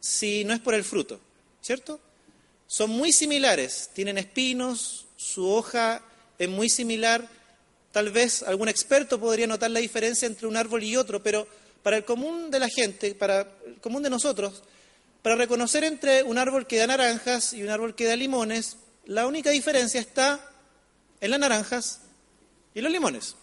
si 0.00 0.44
no 0.44 0.54
es 0.54 0.60
por 0.60 0.74
el 0.74 0.84
fruto, 0.84 1.20
¿cierto? 1.60 2.00
Son 2.66 2.90
muy 2.90 3.12
similares, 3.12 3.90
tienen 3.92 4.18
espinos, 4.18 5.06
su 5.22 5.48
hoja 5.48 6.02
es 6.38 6.48
muy 6.48 6.68
similar. 6.68 7.26
Tal 7.92 8.10
vez 8.10 8.42
algún 8.42 8.68
experto 8.68 9.20
podría 9.20 9.46
notar 9.46 9.70
la 9.70 9.80
diferencia 9.80 10.26
entre 10.26 10.46
un 10.46 10.56
árbol 10.56 10.82
y 10.82 10.96
otro, 10.96 11.22
pero 11.22 11.46
para 11.82 11.96
el 11.96 12.04
común 12.04 12.50
de 12.50 12.58
la 12.58 12.68
gente, 12.68 13.14
para 13.14 13.40
el 13.66 13.80
común 13.80 14.02
de 14.02 14.10
nosotros, 14.10 14.62
para 15.22 15.36
reconocer 15.36 15.84
entre 15.84 16.22
un 16.24 16.38
árbol 16.38 16.66
que 16.66 16.78
da 16.78 16.86
naranjas 16.88 17.52
y 17.52 17.62
un 17.62 17.70
árbol 17.70 17.94
que 17.94 18.06
da 18.06 18.16
limones, 18.16 18.76
la 19.04 19.26
única 19.26 19.50
diferencia 19.50 20.00
está 20.00 20.50
en 21.20 21.30
las 21.30 21.40
naranjas 21.40 22.00
y 22.74 22.80
los 22.80 22.90
limones. 22.90 23.36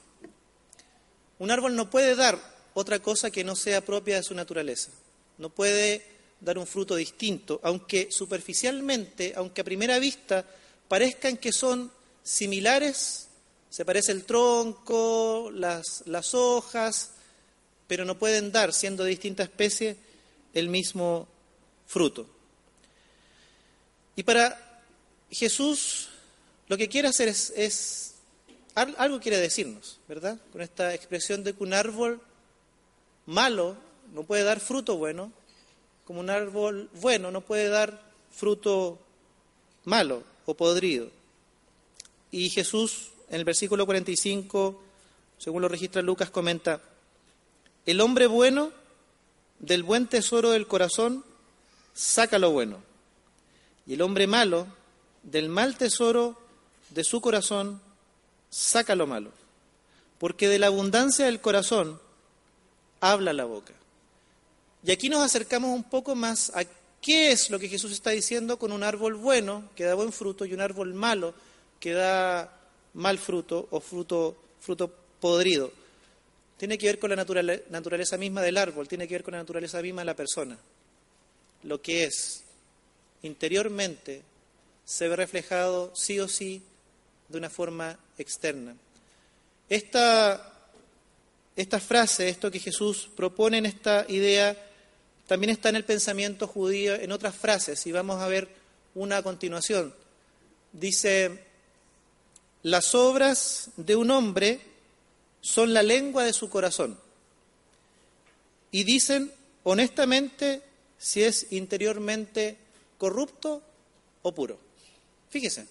Un 1.38 1.52
árbol 1.52 1.76
no 1.76 1.90
puede 1.90 2.16
dar 2.16 2.38
otra 2.74 3.00
cosa 3.00 3.32
que 3.32 3.46
no 3.46 3.56
sea 3.56 3.86
propia 3.86 4.18
de 4.18 4.24
su 4.24 4.36
naturaleza. 4.36 4.92
No 5.38 5.50
puede 5.50 6.06
dar 6.42 6.58
un 6.58 6.68
fruto 6.68 6.96
distinto, 6.96 7.62
aunque 7.64 8.10
superficialmente, 8.12 9.34
aunque 9.36 9.62
a 9.62 9.66
primera 9.66 10.00
vista 10.00 10.46
parezcan 10.90 11.38
que 11.38 11.54
son 11.54 11.90
similares, 12.24 13.30
se 13.70 13.86
parece 13.86 14.12
el 14.12 14.26
tronco, 14.26 15.50
las, 15.54 16.34
hojas, 16.34 17.12
pero 17.88 18.04
no 18.04 18.18
pueden 18.18 18.52
dar, 18.52 18.74
siendo 18.74 19.04
de 19.04 19.12
distinta 19.12 19.44
especie, 19.44 19.96
el 20.54 20.68
mismo 20.68 21.28
fruto. 21.88 22.28
Y 24.16 24.24
para 24.24 24.82
Jesús 25.32 26.10
lo 26.68 26.76
que 26.76 26.90
quiere 26.90 27.08
hacer 27.08 27.30
es 27.30 28.16
algo 28.76 29.20
quiere 29.20 29.38
decirnos, 29.38 30.00
¿verdad? 30.08 30.38
Con 30.52 30.62
esta 30.62 30.94
expresión 30.94 31.44
de 31.44 31.54
que 31.54 31.64
un 31.64 31.74
árbol 31.74 32.22
malo 33.26 33.78
no 34.14 34.24
puede 34.24 34.44
dar 34.44 34.60
fruto 34.60 34.98
bueno, 34.98 35.32
como 36.06 36.20
un 36.20 36.30
árbol 36.30 36.90
bueno 36.96 37.30
no 37.30 37.42
puede 37.42 37.70
dar 37.70 38.02
fruto 38.32 39.00
malo 39.86 40.24
o 40.50 40.54
podrido. 40.56 41.10
Y 42.32 42.50
Jesús 42.50 43.10
en 43.30 43.36
el 43.36 43.46
versículo 43.46 43.86
45, 43.86 44.82
según 45.38 45.62
lo 45.62 45.68
registra 45.68 46.02
Lucas, 46.02 46.30
comenta, 46.30 46.82
el 47.86 48.02
hombre 48.02 48.28
bueno 48.28 48.72
del 49.60 49.84
buen 49.84 50.08
tesoro 50.08 50.52
del 50.52 50.68
corazón 50.68 51.24
saca 51.94 52.40
lo 52.40 52.52
bueno, 52.52 52.82
y 53.86 53.94
el 53.94 54.02
hombre 54.02 54.26
malo 54.26 54.68
del 55.24 55.50
mal 55.50 55.78
tesoro 55.78 56.40
de 56.90 57.04
su 57.04 57.22
corazón 57.22 57.82
saca 58.50 58.96
lo 58.96 59.06
malo, 59.06 59.32
porque 60.18 60.48
de 60.48 60.60
la 60.60 60.68
abundancia 60.68 61.26
del 61.26 61.42
corazón 61.42 62.00
habla 63.00 63.34
la 63.34 63.46
boca. 63.46 63.74
Y 64.84 64.92
aquí 64.92 65.10
nos 65.10 65.22
acercamos 65.22 65.72
un 65.72 65.84
poco 65.84 66.16
más 66.16 66.52
a 66.56 66.64
qué 67.02 67.32
es 67.32 67.50
lo 67.50 67.60
que 67.60 67.70
Jesús 67.70 67.92
está 67.92 68.12
diciendo 68.12 68.60
con 68.60 68.72
un 68.72 68.84
árbol 68.84 69.16
bueno 69.16 69.70
que 69.76 69.84
da 69.84 69.94
buen 69.96 70.12
fruto 70.12 70.46
y 70.46 70.54
un 70.54 70.62
árbol 70.62 70.94
malo 70.94 71.34
que 71.80 71.94
da 71.94 72.58
mal 72.94 73.18
fruto 73.18 73.68
o 73.72 73.80
fruto, 73.80 74.36
podrido. 75.20 75.72
Tiene 76.58 76.78
que 76.78 76.88
ver 76.88 77.00
con 77.00 77.10
la 77.10 77.16
naturaleza 77.16 78.18
misma 78.18 78.42
del 78.42 78.58
árbol, 78.58 78.88
tiene 78.88 79.08
que 79.08 79.16
ver 79.16 79.24
con 79.24 79.32
la 79.34 79.40
naturaleza 79.40 79.82
misma 79.82 80.02
de 80.02 80.06
la 80.06 80.16
persona. 80.16 80.58
Lo 81.64 81.82
que 81.82 82.04
es 82.06 82.44
interiormente 83.24 84.22
se 84.86 85.08
ve 85.08 85.16
reflejado 85.16 85.94
sí 85.96 86.20
o 86.20 86.28
sí 86.28 86.62
de 87.28 87.38
una 87.38 87.50
forma 87.50 87.98
externa. 88.18 88.76
Esta 89.70 90.42
frase, 91.80 92.28
esto 92.28 92.50
que 92.50 92.60
Jesús 92.60 93.10
propone 93.16 93.60
en 93.60 93.66
esta 93.66 94.06
idea, 94.10 94.69
también 95.30 95.52
está 95.52 95.70
en 95.70 95.76
el 95.78 95.86
pensamiento 95.86 96.48
judío 96.48 96.96
en 96.96 97.12
otras 97.12 97.36
frases, 97.36 97.86
y 97.86 97.92
vamos 97.92 98.20
a 98.20 98.28
ver 98.28 98.50
una 98.96 99.18
a 99.18 99.24
continuación. 99.24 99.94
Dice, 100.74 101.46
las 102.64 102.96
obras 102.96 103.70
de 103.78 103.96
un 103.96 104.10
hombre 104.10 104.60
son 105.40 105.72
la 105.74 105.84
lengua 105.84 106.24
de 106.24 106.34
su 106.34 106.50
corazón, 106.50 107.00
y 108.72 108.84
dicen 108.84 109.32
honestamente 109.64 110.64
si 110.98 111.24
es 111.24 111.52
interiormente 111.52 112.58
corrupto 112.98 113.62
o 114.24 114.34
puro. 114.34 114.60
Fíjese, 115.30 115.68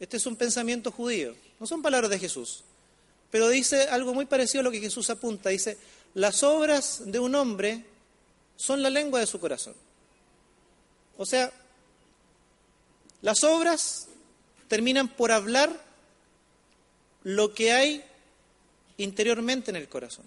este 0.00 0.16
es 0.16 0.24
un 0.24 0.36
pensamiento 0.36 0.90
judío, 0.90 1.36
no 1.60 1.66
son 1.66 1.82
palabras 1.82 2.10
de 2.10 2.18
Jesús 2.18 2.64
pero 3.32 3.48
dice 3.48 3.84
algo 3.84 4.12
muy 4.12 4.26
parecido 4.26 4.60
a 4.60 4.64
lo 4.64 4.70
que 4.70 4.78
Jesús 4.78 5.08
apunta. 5.08 5.48
Dice, 5.48 5.78
las 6.12 6.42
obras 6.42 7.00
de 7.06 7.18
un 7.18 7.34
hombre 7.34 7.82
son 8.62 8.80
la 8.80 8.90
lengua 8.90 9.18
de 9.18 9.26
su 9.26 9.40
corazón. 9.40 9.74
O 11.18 11.26
sea, 11.26 11.52
las 13.20 13.42
obras 13.42 14.06
terminan 14.68 15.08
por 15.08 15.32
hablar 15.32 15.84
lo 17.24 17.54
que 17.54 17.72
hay 17.72 18.04
interiormente 18.98 19.72
en 19.72 19.76
el 19.76 19.88
corazón. 19.88 20.24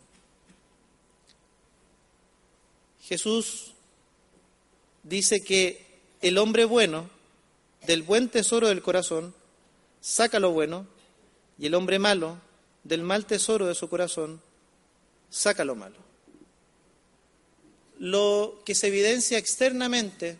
Jesús 3.03 3.71
dice 5.03 5.41
que 5.41 5.85
el 6.21 6.37
hombre 6.37 6.65
bueno, 6.65 7.09
del 7.87 8.03
buen 8.03 8.27
tesoro 8.27 8.67
del 8.67 8.81
corazón, 8.81 9.33
saca 10.01 10.41
lo 10.41 10.51
bueno, 10.51 10.85
y 11.57 11.67
el 11.67 11.73
hombre 11.73 11.99
malo, 11.99 12.37
del 12.83 13.01
mal 13.01 13.25
tesoro 13.25 13.65
de 13.65 13.75
su 13.75 13.87
corazón, 13.87 14.41
saca 15.29 15.63
lo 15.63 15.75
malo. 15.75 16.04
Lo 17.99 18.61
que 18.65 18.75
se 18.75 18.87
evidencia 18.87 19.37
externamente, 19.37 20.37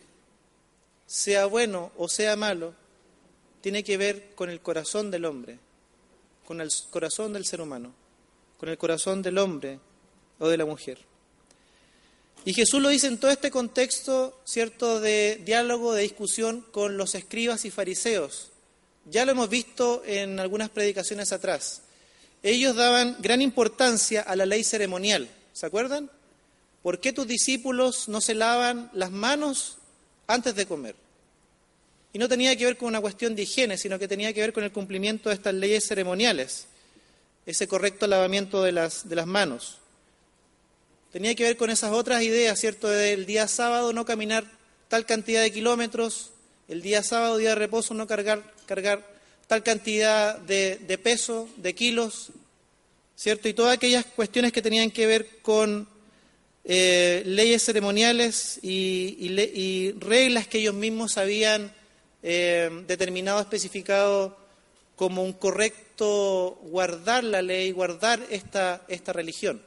sea 1.08 1.46
bueno 1.46 1.92
o 1.98 2.08
sea 2.08 2.36
malo, 2.36 2.74
tiene 3.62 3.84
que 3.84 3.98
ver 3.98 4.34
con 4.36 4.50
el 4.50 4.62
corazón 4.62 5.12
del 5.12 5.26
hombre, 5.26 5.60
con 6.46 6.62
el 6.62 6.70
corazón 6.90 7.34
del 7.34 7.46
ser 7.46 7.62
humano, 7.62 7.94
con 8.58 8.70
el 8.70 8.78
corazón 8.78 9.22
del 9.22 9.38
hombre 9.38 9.80
o 10.40 10.48
de 10.48 10.58
la 10.58 10.66
mujer. 10.66 11.00
Y 12.44 12.54
Jesús 12.54 12.82
lo 12.82 12.90
dice 12.90 13.08
en 13.08 13.18
todo 13.18 13.32
este 13.32 13.50
contexto, 13.50 14.40
¿cierto?, 14.46 15.00
de 15.00 15.42
diálogo, 15.44 15.94
de 15.94 16.04
discusión 16.04 16.62
con 16.72 16.98
los 16.98 17.16
escribas 17.16 17.66
y 17.66 17.72
fariseos. 17.72 18.52
Ya 19.06 19.26
lo 19.26 19.32
hemos 19.32 19.50
visto 19.50 20.04
en 20.06 20.40
algunas 20.40 20.70
predicaciones 20.70 21.32
atrás 21.32 21.82
ellos 22.46 22.76
daban 22.76 23.18
gran 23.20 23.42
importancia 23.42 24.22
a 24.22 24.36
la 24.36 24.46
ley 24.46 24.64
ceremonial. 24.64 25.28
¿Se 25.52 25.66
acuerdan? 25.66 26.12
¿Por 26.86 27.00
qué 27.00 27.12
tus 27.12 27.26
discípulos 27.26 28.08
no 28.10 28.22
se 28.22 28.36
lavan 28.36 28.92
las 28.94 29.10
manos 29.10 29.80
antes 30.28 30.54
de 30.54 30.68
comer? 30.68 30.96
Y 32.14 32.20
no 32.20 32.30
tenía 32.30 32.56
que 32.56 32.66
ver 32.66 32.78
con 32.78 32.90
una 32.90 33.02
cuestión 33.02 33.36
de 33.36 33.42
higiene, 33.42 33.76
sino 33.76 33.98
que 33.98 34.08
tenía 34.08 34.32
que 34.34 34.42
ver 34.42 34.54
con 34.54 34.64
el 34.64 34.72
cumplimiento 34.72 35.30
de 35.30 35.34
estas 35.34 35.56
leyes 35.56 35.88
ceremoniales, 35.88 36.68
ese 37.48 37.68
correcto 37.68 38.06
lavamiento 38.06 38.62
de 38.62 38.72
las, 38.72 39.10
de 39.10 39.16
las 39.16 39.26
manos. 39.26 39.80
Tenía 41.12 41.34
que 41.34 41.46
ver 41.46 41.58
con 41.58 41.72
esas 41.72 41.92
otras 41.92 42.22
ideas, 42.22 42.60
¿cierto? 42.60 42.88
Del 42.88 43.26
día 43.26 43.48
sábado 43.48 43.92
no 43.92 44.06
caminar 44.06 44.46
tal 44.88 45.08
cantidad 45.08 45.42
de 45.42 45.52
kilómetros, 45.52 46.34
el 46.68 46.84
día 46.84 47.02
sábado, 47.02 47.38
día 47.38 47.50
de 47.50 47.56
reposo, 47.56 47.96
no 47.96 48.06
cargar, 48.06 48.44
cargar 48.68 49.12
tal 49.48 49.64
cantidad 49.64 50.38
de, 50.38 51.00
peso, 51.02 51.50
de 51.58 51.74
kilos, 51.74 52.30
¿cierto? 53.16 53.50
Y 53.50 53.56
todas 53.56 53.74
aquellas 53.74 54.06
cuestiones 54.06 54.52
que 54.52 54.62
tenían 54.62 54.92
que 54.92 55.08
ver 55.08 55.40
con 55.42 55.95
eh, 56.66 57.22
leyes 57.26 57.64
ceremoniales 57.64 58.60
y, 58.62 59.16
y 59.20 59.40
y 59.40 59.92
reglas 59.94 60.48
que 60.48 60.58
ellos 60.58 60.74
mismos 60.74 61.18
habían 61.18 61.72
eh, 62.24 62.70
determinado, 62.88 63.40
especificado 63.40 64.36
como 64.96 65.24
un 65.24 65.34
correcto 65.34 66.58
guardar 66.64 67.24
la 67.24 67.42
ley, 67.42 67.72
guardar 67.72 68.20
esta, 68.30 68.84
esta 68.88 69.14
religión. 69.14 69.62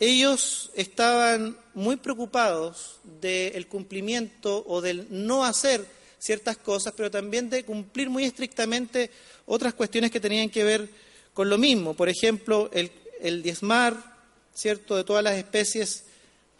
Ellos 0.00 0.70
estaban 0.76 1.56
muy 1.74 1.96
preocupados 1.96 3.00
del 3.20 3.66
cumplimiento 3.66 4.64
o 4.66 4.80
del 4.80 5.06
no 5.10 5.44
hacer 5.44 5.84
ciertas 6.18 6.56
cosas, 6.56 6.92
pero 6.96 7.10
también 7.10 7.48
de 7.50 7.64
cumplir 7.64 8.10
muy 8.10 8.24
estrictamente 8.24 9.10
otras 9.46 9.74
cuestiones 9.74 10.10
que 10.10 10.20
tenían 10.20 10.50
que 10.50 10.62
ver 10.62 10.88
con 11.32 11.48
lo 11.48 11.58
mismo. 11.58 11.94
Por 11.94 12.08
ejemplo, 12.08 12.70
el, 12.72 12.92
el 13.20 13.42
diezmar, 13.42 14.17
¿cierto?, 14.58 14.96
de 14.96 15.04
todas 15.04 15.22
las 15.22 15.36
especies 15.36 16.02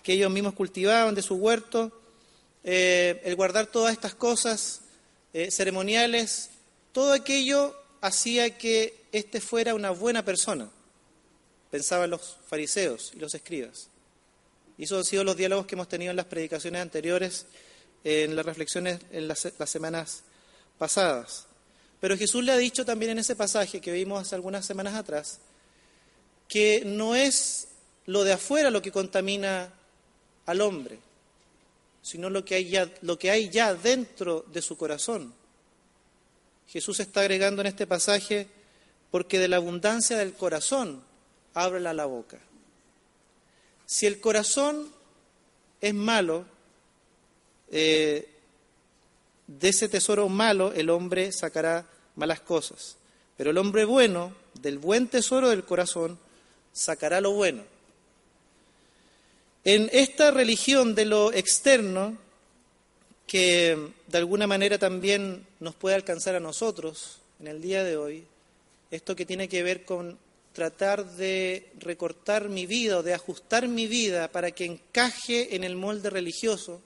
que 0.05 0.13
ellos 0.13 0.31
mismos 0.31 0.55
cultivaban 0.55 1.17
de 1.17 1.23
su 1.23 1.35
huerto, 1.35 1.91
eh, 2.63 3.21
el 3.25 3.35
guardar 3.35 3.67
todas 3.67 3.93
estas 3.93 4.15
cosas 4.15 4.83
eh, 5.33 5.51
ceremoniales, 5.51 6.51
todo 6.93 7.13
aquello 7.13 7.75
hacía 8.01 8.57
que 8.57 8.95
éste 9.11 9.41
fuera 9.41 9.75
una 9.75 9.91
buena 9.91 10.25
persona, 10.25 10.71
pensaban 11.73 12.11
los 12.11 12.37
fariseos 12.47 13.11
y 13.17 13.19
los 13.19 13.35
escribas. 13.35 13.89
Y 14.77 14.85
esos 14.85 14.99
han 14.99 15.05
sido 15.05 15.25
los 15.25 15.37
diálogos 15.37 15.67
que 15.67 15.75
hemos 15.75 15.89
tenido 15.89 16.13
en 16.13 16.17
las 16.17 16.27
predicaciones 16.27 16.81
anteriores, 16.81 17.47
en 18.05 18.37
las 18.37 18.47
reflexiones 18.47 19.01
en 19.11 19.27
las, 19.27 19.49
las 19.59 19.69
semanas 19.69 20.23
pasadas. 20.79 21.47
Pero 22.01 22.17
Jesús 22.17 22.45
le 22.45 22.53
ha 22.53 22.57
dicho 22.57 22.85
también 22.85 23.11
en 23.11 23.19
ese 23.19 23.35
pasaje 23.35 23.81
que 23.81 23.91
vimos 23.91 24.23
hace 24.23 24.37
algunas 24.37 24.65
semanas 24.65 24.95
atrás, 24.95 25.41
que 26.49 26.83
no 26.87 27.15
es 27.15 27.68
lo 28.09 28.25
de 28.25 28.33
afuera 28.33 28.71
lo 28.71 28.81
que 28.81 28.91
contamina 28.91 29.71
al 30.47 30.61
hombre, 30.63 30.99
sino 32.01 32.31
lo 32.31 32.43
que 32.43 32.55
hay 32.55 33.51
ya, 33.51 33.75
dentro 33.75 34.47
de 34.51 34.63
su 34.63 34.79
corazón. 34.79 35.35
Jesús 36.69 37.01
está 37.01 37.21
agregando 37.21 37.61
en 37.61 37.67
este 37.67 37.87
pasaje, 37.87 38.49
porque 39.11 39.39
de 39.39 39.49
la 39.49 39.57
abundancia 39.57 40.17
del 40.17 40.33
corazón 40.33 41.03
habla 41.53 41.93
la 41.93 42.07
boca. 42.07 42.39
Si 43.85 44.07
el 44.07 44.21
corazón 44.21 44.89
es 45.83 45.93
malo, 45.93 46.47
eh, 47.71 48.27
de 49.47 49.69
ese 49.69 49.87
tesoro 49.91 50.31
malo 50.31 50.73
el 50.73 50.89
hombre 50.89 51.31
sacará 51.31 51.85
malas 52.17 52.41
cosas. 52.41 52.97
Pero 53.37 53.51
el 53.51 53.59
hombre 53.59 53.85
bueno, 53.85 54.33
del 54.55 54.79
buen 54.79 55.09
tesoro 55.09 55.51
del 55.51 55.65
corazón, 55.65 56.19
sacará 56.73 57.21
lo 57.21 57.33
bueno. 57.33 57.78
En 59.71 59.91
esta 59.93 60.31
religión 60.31 60.95
de 60.95 61.05
lo 61.05 61.31
externo, 61.31 62.17
que 63.27 63.77
de 64.07 64.17
alguna 64.17 64.47
manera 64.47 64.79
también 64.79 65.47
nos 65.61 65.75
puede 65.75 65.95
alcanzar 65.95 66.35
a 66.35 66.41
nosotros 66.41 67.19
en 67.39 67.49
el 67.49 67.61
día 67.61 67.85
de 67.85 67.99
hoy, 67.99 68.25
esto 68.91 69.15
que 69.15 69.27
tiene 69.27 69.47
que 69.47 69.63
ver 69.63 69.85
con 69.85 70.17
tratar 70.55 71.05
de 71.05 71.69
recortar 71.81 72.49
mi 72.49 72.65
vida 72.65 72.97
o 72.97 73.03
de 73.03 73.13
ajustar 73.13 73.69
mi 73.69 73.87
vida 73.87 74.33
para 74.33 74.53
que 74.53 74.65
encaje 74.65 75.55
en 75.55 75.65
el 75.65 75.77
molde 75.77 76.09
religioso 76.09 76.81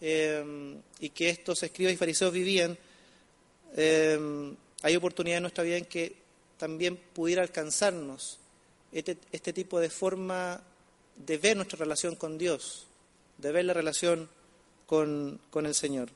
eh, 0.00 0.74
y 0.98 1.10
que 1.10 1.30
estos 1.30 1.62
escribas 1.62 1.94
y 1.94 1.98
fariseos 1.98 2.32
vivían, 2.32 2.76
eh, 3.76 4.52
hay 4.82 4.96
oportunidad 4.96 5.36
en 5.36 5.42
nuestra 5.44 5.62
vida 5.62 5.76
en 5.76 5.84
que 5.84 6.16
también 6.56 6.96
pudiera 6.96 7.42
alcanzarnos 7.42 8.40
este, 8.90 9.18
este 9.30 9.52
tipo 9.52 9.78
de 9.78 9.88
forma 9.88 10.60
de 11.16 11.38
ver 11.38 11.56
nuestra 11.56 11.78
relación 11.78 12.16
con 12.16 12.38
Dios, 12.38 12.86
de 13.38 13.52
ver 13.52 13.64
la 13.64 13.74
relación 13.74 14.28
con, 14.86 15.40
con 15.50 15.66
el 15.66 15.74
Señor. 15.74 16.08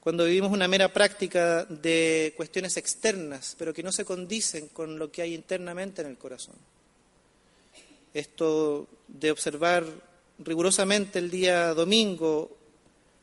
Cuando 0.00 0.24
vivimos 0.24 0.52
una 0.52 0.68
mera 0.68 0.92
práctica 0.92 1.64
de 1.64 2.32
cuestiones 2.36 2.76
externas, 2.76 3.54
pero 3.58 3.74
que 3.74 3.82
no 3.82 3.92
se 3.92 4.04
condicen 4.04 4.68
con 4.68 4.98
lo 4.98 5.10
que 5.10 5.22
hay 5.22 5.34
internamente 5.34 6.02
en 6.02 6.08
el 6.08 6.16
corazón. 6.16 6.54
Esto 8.14 8.86
de 9.06 9.30
observar 9.30 9.84
rigurosamente 10.38 11.18
el 11.18 11.30
día 11.30 11.74
domingo, 11.74 12.56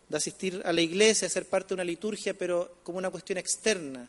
de 0.10 0.18
asistir 0.18 0.62
a 0.66 0.74
la 0.74 0.82
iglesia, 0.82 1.30
ser 1.30 1.48
parte 1.48 1.70
de 1.70 1.76
una 1.76 1.84
liturgia, 1.84 2.34
pero 2.34 2.78
como 2.84 2.98
una 2.98 3.10
cuestión 3.10 3.38
externa, 3.38 4.08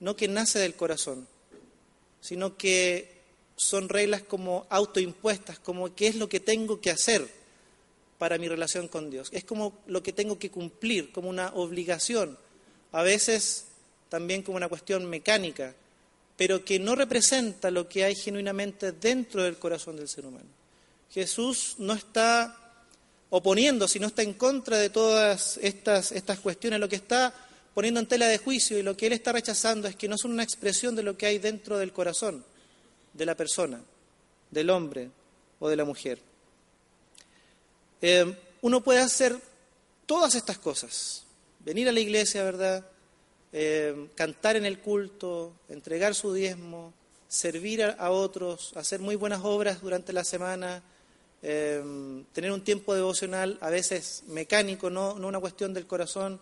no 0.00 0.16
que 0.16 0.28
nace 0.28 0.58
del 0.58 0.74
corazón, 0.74 1.26
sino 2.20 2.56
que 2.56 3.13
son 3.56 3.88
reglas 3.88 4.22
como 4.22 4.66
autoimpuestas, 4.68 5.58
como 5.58 5.94
qué 5.94 6.08
es 6.08 6.16
lo 6.16 6.28
que 6.28 6.40
tengo 6.40 6.80
que 6.80 6.90
hacer 6.90 7.28
para 8.18 8.38
mi 8.38 8.48
relación 8.48 8.88
con 8.88 9.10
Dios. 9.10 9.28
Es 9.32 9.44
como 9.44 9.78
lo 9.86 10.02
que 10.02 10.12
tengo 10.12 10.38
que 10.38 10.50
cumplir, 10.50 11.12
como 11.12 11.28
una 11.28 11.52
obligación, 11.54 12.38
a 12.92 13.02
veces 13.02 13.66
también 14.08 14.42
como 14.42 14.56
una 14.56 14.68
cuestión 14.68 15.06
mecánica, 15.06 15.74
pero 16.36 16.64
que 16.64 16.78
no 16.78 16.94
representa 16.94 17.70
lo 17.70 17.88
que 17.88 18.04
hay 18.04 18.14
genuinamente 18.14 18.92
dentro 18.92 19.42
del 19.42 19.56
corazón 19.56 19.96
del 19.96 20.08
ser 20.08 20.26
humano. 20.26 20.48
Jesús 21.10 21.76
no 21.78 21.92
está 21.92 22.56
oponiendo, 23.30 23.86
sino 23.86 24.08
está 24.08 24.22
en 24.22 24.34
contra 24.34 24.78
de 24.78 24.90
todas 24.90 25.58
estas, 25.58 26.12
estas 26.12 26.40
cuestiones, 26.40 26.80
lo 26.80 26.88
que 26.88 26.96
está 26.96 27.32
poniendo 27.72 28.00
en 28.00 28.06
tela 28.06 28.26
de 28.26 28.38
juicio 28.38 28.78
y 28.78 28.82
lo 28.82 28.96
que 28.96 29.06
él 29.06 29.12
está 29.12 29.32
rechazando 29.32 29.88
es 29.88 29.96
que 29.96 30.08
no 30.08 30.18
son 30.18 30.32
una 30.32 30.42
expresión 30.42 30.94
de 30.94 31.02
lo 31.02 31.16
que 31.16 31.26
hay 31.26 31.38
dentro 31.38 31.78
del 31.78 31.92
corazón 31.92 32.44
de 33.14 33.26
la 33.26 33.34
persona, 33.34 33.80
del 34.50 34.70
hombre 34.70 35.10
o 35.60 35.68
de 35.68 35.76
la 35.76 35.84
mujer. 35.84 36.18
Eh, 38.02 38.36
uno 38.60 38.82
puede 38.82 39.00
hacer 39.00 39.36
todas 40.06 40.34
estas 40.34 40.58
cosas, 40.58 41.24
venir 41.60 41.88
a 41.88 41.92
la 41.92 42.00
iglesia, 42.00 42.44
¿verdad? 42.44 42.84
Eh, 43.52 44.08
cantar 44.14 44.56
en 44.56 44.66
el 44.66 44.80
culto, 44.80 45.52
entregar 45.68 46.14
su 46.14 46.32
diezmo, 46.34 46.92
servir 47.28 47.82
a, 47.82 48.10
otros, 48.10 48.72
hacer 48.76 49.00
muy 49.00 49.16
buenas 49.16 49.40
obras 49.44 49.80
durante 49.80 50.12
la 50.12 50.24
semana, 50.24 50.82
eh, 51.42 52.24
tener 52.32 52.52
un 52.52 52.62
tiempo 52.62 52.94
devocional, 52.94 53.58
a 53.60 53.70
veces 53.70 54.24
mecánico, 54.26 54.90
no 54.90 55.14
una 55.14 55.40
cuestión 55.40 55.72
del 55.72 55.86
corazón, 55.86 56.40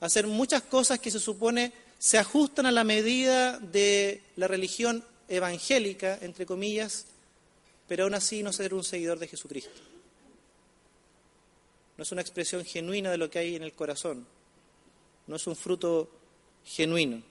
hacer 0.00 0.26
muchas 0.26 0.62
cosas 0.62 0.98
que 0.98 1.10
se 1.10 1.20
supone 1.20 1.72
se 1.98 2.18
ajustan 2.18 2.66
a 2.66 2.72
la 2.72 2.84
medida 2.84 3.58
de 3.58 4.22
la 4.36 4.46
religión 4.46 5.04
evangélica, 5.28 6.18
entre 6.22 6.46
comillas, 6.46 7.06
pero 7.86 8.04
aún 8.04 8.14
así 8.14 8.42
no 8.42 8.52
ser 8.52 8.74
un 8.74 8.84
seguidor 8.84 9.18
de 9.18 9.28
Jesucristo. 9.28 9.80
No 11.96 12.02
es 12.02 12.12
una 12.12 12.22
expresión 12.22 12.64
genuina 12.64 13.10
de 13.10 13.18
lo 13.18 13.30
que 13.30 13.38
hay 13.38 13.56
en 13.56 13.62
el 13.62 13.72
corazón, 13.72 14.26
no 15.26 15.36
es 15.36 15.46
un 15.46 15.56
fruto 15.56 16.08
genuino. 16.64 17.22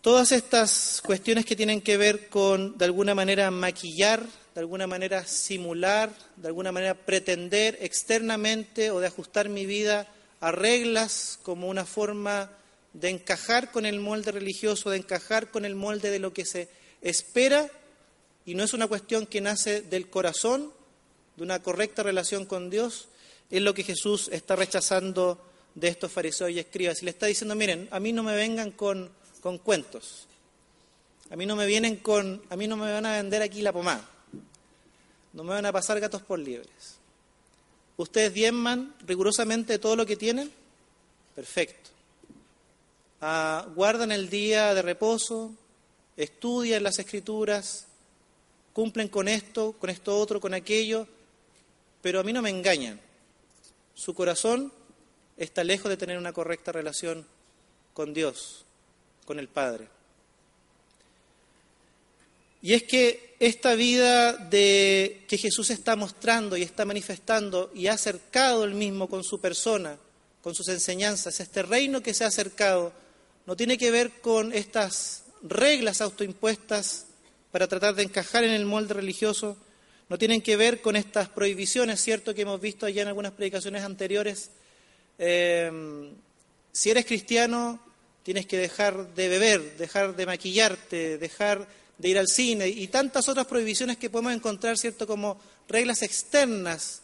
Todas 0.00 0.32
estas 0.32 1.00
cuestiones 1.04 1.46
que 1.46 1.54
tienen 1.54 1.80
que 1.80 1.96
ver 1.96 2.28
con, 2.28 2.76
de 2.76 2.86
alguna 2.86 3.14
manera, 3.14 3.52
maquillar, 3.52 4.26
de 4.52 4.60
alguna 4.60 4.88
manera 4.88 5.24
simular, 5.24 6.12
de 6.36 6.48
alguna 6.48 6.72
manera 6.72 6.94
pretender 6.94 7.78
externamente 7.80 8.90
o 8.90 8.98
de 8.98 9.06
ajustar 9.06 9.48
mi 9.48 9.64
vida 9.64 10.08
a 10.40 10.50
reglas 10.50 11.38
como 11.44 11.68
una 11.68 11.84
forma 11.84 12.50
de 12.92 13.08
encajar 13.08 13.70
con 13.70 13.86
el 13.86 14.00
molde 14.00 14.32
religioso, 14.32 14.90
de 14.90 14.98
encajar 14.98 15.50
con 15.50 15.64
el 15.64 15.74
molde 15.74 16.10
de 16.10 16.18
lo 16.18 16.32
que 16.32 16.44
se 16.44 16.68
espera, 17.00 17.70
y 18.44 18.54
no 18.54 18.64
es 18.64 18.74
una 18.74 18.88
cuestión 18.88 19.26
que 19.26 19.40
nace 19.40 19.82
del 19.82 20.10
corazón, 20.10 20.72
de 21.36 21.44
una 21.44 21.62
correcta 21.62 22.02
relación 22.02 22.44
con 22.44 22.70
Dios, 22.70 23.08
es 23.50 23.62
lo 23.62 23.74
que 23.74 23.84
Jesús 23.84 24.28
está 24.32 24.56
rechazando 24.56 25.38
de 25.74 25.88
estos 25.88 26.10
fariseos 26.10 26.50
y 26.50 26.58
escribas. 26.58 27.02
Y 27.02 27.04
le 27.04 27.10
está 27.12 27.26
diciendo, 27.26 27.54
miren, 27.54 27.88
a 27.90 28.00
mí 28.00 28.12
no 28.12 28.22
me 28.22 28.34
vengan 28.34 28.72
con, 28.72 29.10
con 29.40 29.58
cuentos, 29.58 30.26
a 31.30 31.36
mí 31.36 31.46
no 31.46 31.56
me 31.56 31.66
vienen 31.66 31.96
con, 31.96 32.42
a 32.50 32.56
mí 32.56 32.66
no 32.66 32.76
me 32.76 32.92
van 32.92 33.06
a 33.06 33.16
vender 33.16 33.42
aquí 33.42 33.62
la 33.62 33.72
pomada, 33.72 34.06
no 35.32 35.44
me 35.44 35.50
van 35.50 35.66
a 35.66 35.72
pasar 35.72 36.00
gatos 36.00 36.22
por 36.22 36.38
libres. 36.38 36.96
¿Ustedes 37.96 38.34
diezman 38.34 38.94
rigurosamente 39.06 39.78
todo 39.78 39.96
lo 39.96 40.06
que 40.06 40.16
tienen? 40.16 40.50
Perfecto. 41.34 41.91
Ah, 43.24 43.68
guardan 43.76 44.10
el 44.10 44.28
día 44.28 44.74
de 44.74 44.82
reposo, 44.82 45.52
estudian 46.16 46.82
las 46.82 46.98
escrituras, 46.98 47.86
cumplen 48.72 49.06
con 49.06 49.28
esto, 49.28 49.74
con 49.78 49.90
esto 49.90 50.18
otro, 50.18 50.40
con 50.40 50.54
aquello, 50.54 51.06
pero 52.02 52.18
a 52.18 52.24
mí 52.24 52.32
no 52.32 52.42
me 52.42 52.50
engañan. 52.50 53.00
Su 53.94 54.12
corazón 54.12 54.72
está 55.36 55.62
lejos 55.62 55.88
de 55.88 55.96
tener 55.96 56.18
una 56.18 56.32
correcta 56.32 56.72
relación 56.72 57.24
con 57.94 58.12
Dios, 58.12 58.64
con 59.24 59.38
el 59.38 59.46
Padre. 59.46 59.86
Y 62.60 62.74
es 62.74 62.82
que 62.82 63.36
esta 63.38 63.76
vida 63.76 64.32
de 64.32 65.24
que 65.28 65.38
Jesús 65.38 65.70
está 65.70 65.94
mostrando 65.94 66.56
y 66.56 66.62
está 66.62 66.84
manifestando 66.84 67.70
y 67.72 67.86
ha 67.86 67.92
acercado 67.92 68.64
él 68.64 68.74
mismo 68.74 69.08
con 69.08 69.22
su 69.22 69.40
persona, 69.40 69.96
con 70.42 70.56
sus 70.56 70.66
enseñanzas, 70.66 71.38
este 71.38 71.62
reino 71.62 72.02
que 72.02 72.14
se 72.14 72.24
ha 72.24 72.26
acercado, 72.26 73.00
no 73.46 73.56
tiene 73.56 73.78
que 73.78 73.90
ver 73.90 74.10
con 74.20 74.52
estas 74.52 75.24
reglas 75.42 76.00
autoimpuestas 76.00 77.06
para 77.50 77.68
tratar 77.68 77.94
de 77.94 78.04
encajar 78.04 78.44
en 78.44 78.52
el 78.52 78.64
molde 78.64 78.94
religioso, 78.94 79.56
no 80.08 80.18
tienen 80.18 80.42
que 80.42 80.56
ver 80.56 80.80
con 80.80 80.96
estas 80.96 81.28
prohibiciones, 81.28 82.00
¿cierto?, 82.00 82.34
que 82.34 82.42
hemos 82.42 82.60
visto 82.60 82.86
allá 82.86 83.02
en 83.02 83.08
algunas 83.08 83.32
predicaciones 83.32 83.82
anteriores. 83.82 84.50
Eh, 85.18 86.12
si 86.72 86.90
eres 86.90 87.06
cristiano, 87.06 87.80
tienes 88.22 88.46
que 88.46 88.58
dejar 88.58 89.14
de 89.14 89.28
beber, 89.28 89.76
dejar 89.76 90.14
de 90.16 90.26
maquillarte, 90.26 91.18
dejar 91.18 91.66
de 91.98 92.08
ir 92.08 92.18
al 92.18 92.28
cine 92.28 92.68
y 92.68 92.88
tantas 92.88 93.28
otras 93.28 93.46
prohibiciones 93.46 93.96
que 93.96 94.10
podemos 94.10 94.32
encontrar, 94.32 94.78
¿cierto?, 94.78 95.06
como 95.06 95.40
reglas 95.68 96.02
externas 96.02 97.02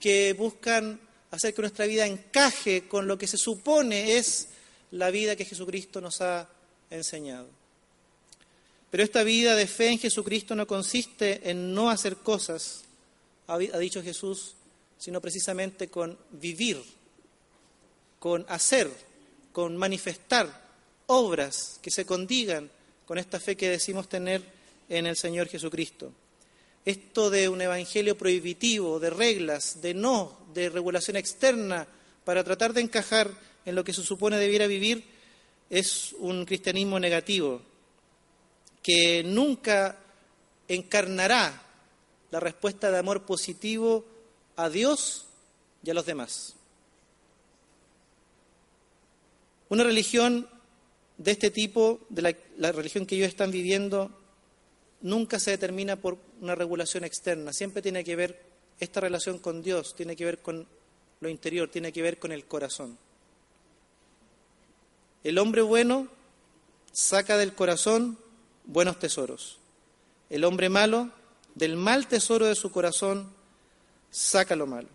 que 0.00 0.32
buscan 0.34 1.00
hacer 1.30 1.54
que 1.54 1.62
nuestra 1.62 1.86
vida 1.86 2.06
encaje 2.06 2.86
con 2.88 3.06
lo 3.06 3.18
que 3.18 3.26
se 3.26 3.38
supone 3.38 4.16
es 4.16 4.48
la 4.94 5.10
vida 5.10 5.34
que 5.34 5.44
Jesucristo 5.44 6.00
nos 6.00 6.20
ha 6.20 6.48
enseñado. 6.88 7.48
Pero 8.90 9.02
esta 9.02 9.24
vida 9.24 9.56
de 9.56 9.66
fe 9.66 9.88
en 9.88 9.98
Jesucristo 9.98 10.54
no 10.54 10.68
consiste 10.68 11.50
en 11.50 11.74
no 11.74 11.90
hacer 11.90 12.18
cosas, 12.18 12.84
ha 13.48 13.58
dicho 13.58 14.02
Jesús, 14.02 14.54
sino 14.96 15.20
precisamente 15.20 15.88
con 15.88 16.16
vivir, 16.30 16.80
con 18.20 18.46
hacer, 18.48 18.88
con 19.52 19.76
manifestar 19.76 20.62
obras 21.06 21.80
que 21.82 21.90
se 21.90 22.06
condigan 22.06 22.70
con 23.04 23.18
esta 23.18 23.40
fe 23.40 23.56
que 23.56 23.68
decimos 23.68 24.08
tener 24.08 24.42
en 24.88 25.06
el 25.06 25.16
Señor 25.16 25.48
Jesucristo. 25.48 26.12
Esto 26.84 27.30
de 27.30 27.48
un 27.48 27.60
evangelio 27.60 28.16
prohibitivo, 28.16 29.00
de 29.00 29.10
reglas, 29.10 29.82
de 29.82 29.92
no, 29.92 30.38
de 30.54 30.68
regulación 30.68 31.16
externa, 31.16 31.86
para 32.24 32.44
tratar 32.44 32.72
de 32.72 32.82
encajar 32.82 33.30
en 33.64 33.74
lo 33.74 33.84
que 33.84 33.92
se 33.92 34.02
supone 34.02 34.38
debiera 34.38 34.66
vivir, 34.66 35.04
es 35.70 36.14
un 36.18 36.44
cristianismo 36.44 37.00
negativo, 37.00 37.62
que 38.82 39.22
nunca 39.24 39.98
encarnará 40.68 41.62
la 42.30 42.40
respuesta 42.40 42.90
de 42.90 42.98
amor 42.98 43.24
positivo 43.24 44.04
a 44.56 44.68
Dios 44.68 45.26
y 45.82 45.90
a 45.90 45.94
los 45.94 46.06
demás. 46.06 46.54
Una 49.68 49.84
religión 49.84 50.48
de 51.16 51.30
este 51.30 51.50
tipo, 51.50 52.00
de 52.08 52.22
la, 52.22 52.36
la, 52.58 52.72
religión 52.72 53.06
que 53.06 53.16
ellos 53.16 53.28
están 53.28 53.50
viviendo, 53.50 54.10
nunca 55.00 55.38
se 55.38 55.52
determina 55.52 55.96
por 55.96 56.18
una 56.40 56.54
regulación 56.54 57.04
externa, 57.04 57.52
siempre 57.52 57.82
tiene 57.82 58.04
que 58.04 58.16
ver 58.16 58.42
esta 58.80 59.00
relación 59.00 59.38
con 59.38 59.62
Dios, 59.62 59.94
tiene 59.94 60.16
que 60.16 60.24
ver 60.24 60.38
con 60.40 60.66
lo 61.20 61.28
interior, 61.28 61.70
tiene 61.70 61.92
que 61.92 62.02
ver 62.02 62.18
con 62.18 62.32
el 62.32 62.44
corazón. 62.44 62.98
El 65.24 65.38
hombre 65.38 65.62
bueno 65.62 66.08
saca 66.92 67.38
del 67.38 67.54
corazón 67.54 68.18
buenos 68.66 68.98
tesoros. 68.98 69.58
El 70.28 70.44
hombre 70.44 70.68
malo, 70.68 71.10
del 71.54 71.76
mal 71.76 72.06
tesoro 72.06 72.46
de 72.46 72.54
su 72.54 72.70
corazón, 72.70 73.32
saca 74.10 74.54
lo 74.54 74.66
malo. 74.66 74.88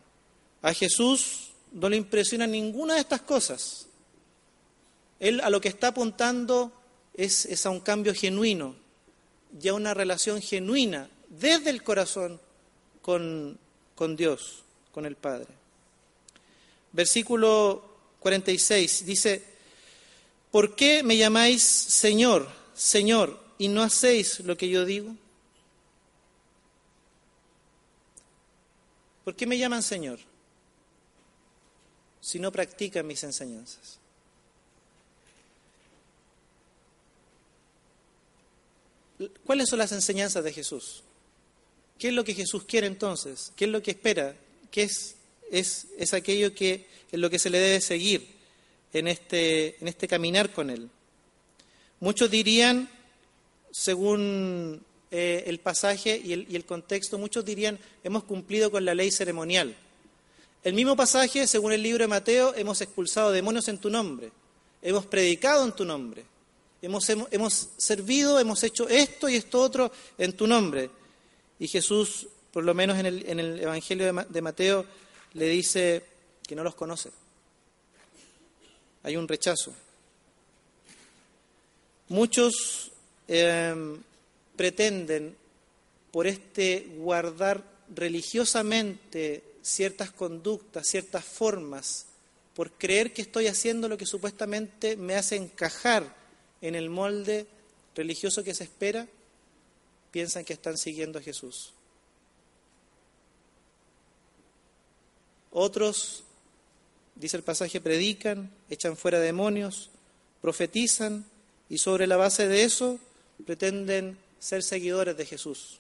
A 0.62 0.74
Jesús 0.74 1.50
no 1.72 1.90
le 1.90 1.98
impresiona 1.98 2.46
ninguna 2.46 2.94
de 2.94 3.02
estas 3.02 3.22
cosas. 3.22 3.88
Él 5.20 5.42
a 5.42 5.50
lo 5.50 5.60
que 5.60 5.68
está 5.68 5.88
apuntando 5.88 6.72
es, 7.16 7.66
a 7.66 7.70
un 7.72 7.80
cambio 7.80 8.14
genuino 8.14 8.76
y 9.62 9.68
a 9.68 9.74
una 9.74 9.96
relación 9.96 10.42
genuina 10.42 11.10
desde 11.28 11.72
el 11.72 11.84
corazón 11.84 12.40
con, 13.02 13.58
con 13.96 14.16
Dios, 14.16 14.64
con 14.92 15.08
el 15.08 15.16
Padre. 15.16 15.48
Versículo 16.92 17.84
46 18.20 19.06
dice, 19.06 19.59
¿por 20.52 20.76
qué 20.76 21.04
me 21.04 21.18
llamáis 21.18 21.64
Señor, 21.64 22.50
Señor, 22.74 23.40
y 23.58 23.68
no 23.68 23.84
hacéis 23.84 24.40
lo 24.42 24.58
que 24.58 24.70
yo 24.70 24.86
digo? 24.86 25.16
¿Por 29.24 29.36
qué 29.36 29.46
me 29.46 29.58
llaman 29.58 29.84
Señor 29.84 30.20
si 32.22 32.40
no 32.40 32.52
practican 32.52 33.06
mis 33.06 33.24
enseñanzas? 33.24 34.00
¿Cuáles 39.46 39.70
son 39.70 39.80
las 39.80 39.92
enseñanzas 39.92 40.44
de 40.44 40.54
Jesús? 40.54 41.04
¿Qué 41.98 42.08
es 42.08 42.14
lo 42.14 42.24
que 42.24 42.34
Jesús 42.34 42.64
quiere 42.64 42.88
entonces? 42.88 43.52
¿Qué 43.58 43.66
es 43.66 43.72
lo 43.72 43.84
que 43.84 43.92
espera? 43.92 44.34
¿Qué 44.72 44.84
es, 44.84 45.16
es, 45.52 45.88
es 45.98 46.14
aquello 46.14 46.56
que 46.56 46.88
es 47.12 47.20
lo 47.20 47.30
que 47.30 47.38
se 47.38 47.50
le 47.50 47.60
debe 47.60 47.82
seguir 47.82 48.39
en 48.94 49.08
este, 49.08 49.78
en 49.82 49.88
este 49.88 50.08
caminar 50.08 50.52
con 50.52 50.70
Él? 50.70 50.90
Muchos 52.00 52.32
dirían, 52.32 52.90
según 53.72 54.82
eh, 55.12 55.44
el 55.48 55.60
pasaje 55.60 56.22
y 56.24 56.34
el, 56.34 56.48
y 56.50 56.56
el 56.56 56.66
contexto, 56.66 57.18
muchos 57.18 57.44
dirían, 57.44 57.80
hemos 58.04 58.24
cumplido 58.24 58.72
con 58.72 58.86
la 58.86 58.96
ley 58.96 59.12
ceremonial. 59.12 59.76
El 60.64 60.74
mismo 60.74 60.96
pasaje, 60.96 61.48
según 61.48 61.72
el 61.72 61.82
libro 61.82 62.04
de 62.04 62.10
Mateo, 62.10 62.54
hemos 62.56 62.82
expulsado 62.82 63.32
demonios 63.32 63.68
en 63.70 63.78
tu 63.78 63.90
nombre, 63.90 64.32
hemos 64.82 65.06
predicado 65.06 65.66
en 65.66 65.72
tu 65.72 65.86
nombre, 65.86 66.26
hemos, 66.82 67.10
hemos, 67.10 67.28
hemos 67.32 67.70
servido, 67.78 68.40
hemos 68.40 68.64
hecho 68.64 68.88
esto 68.88 69.30
y 69.30 69.36
esto 69.36 69.62
otro 69.62 69.92
en 70.18 70.34
tu 70.34 70.48
nombre. 70.48 70.90
Y 71.60 71.68
Jesús, 71.68 72.28
por 72.52 72.64
lo 72.64 72.74
menos 72.74 72.98
en 72.98 73.06
el, 73.06 73.26
en 73.28 73.40
el 73.40 73.60
Evangelio 73.60 74.14
de 74.30 74.42
Mateo, 74.42 74.86
le 75.34 75.48
dice 75.48 76.04
que 76.48 76.56
no 76.56 76.64
los 76.64 76.76
conoce. 76.76 77.10
Hay 79.04 79.16
un 79.16 79.28
rechazo. 79.28 79.74
Muchos 82.10 82.92
eh, 83.28 83.98
pretenden, 84.56 85.36
por 86.12 86.28
este 86.28 86.88
guardar 86.98 87.64
religiosamente 87.96 89.44
ciertas 89.62 90.12
conductas, 90.12 90.88
ciertas 90.88 91.24
formas, 91.24 92.08
por 92.56 92.72
creer 92.72 93.14
que 93.14 93.22
estoy 93.22 93.48
haciendo 93.48 93.88
lo 93.88 93.98
que 93.98 94.06
supuestamente 94.06 94.98
me 94.98 95.16
hace 95.16 95.36
encajar 95.36 96.16
en 96.62 96.76
el 96.76 96.90
molde 96.90 97.48
religioso 97.96 98.44
que 98.44 98.54
se 98.54 98.64
espera, 98.66 99.08
piensan 100.12 100.44
que 100.44 100.54
están 100.54 100.78
siguiendo 100.78 101.20
a 101.20 101.22
Jesús. 101.22 101.74
Otros, 105.52 106.24
dice 107.20 107.38
el 107.38 107.44
pasaje, 107.44 107.82
predican, 107.82 108.50
echan 108.70 108.98
fuera 108.98 109.20
demonios, 109.20 109.90
profetizan 110.42 111.26
y 111.70 111.78
sobre 111.78 112.08
la 112.08 112.18
base 112.18 112.48
de 112.48 112.64
eso 112.64 113.00
pretenden 113.46 114.18
ser 114.40 114.64
seguidores 114.64 115.16
de 115.18 115.26
Jesús. 115.26 115.80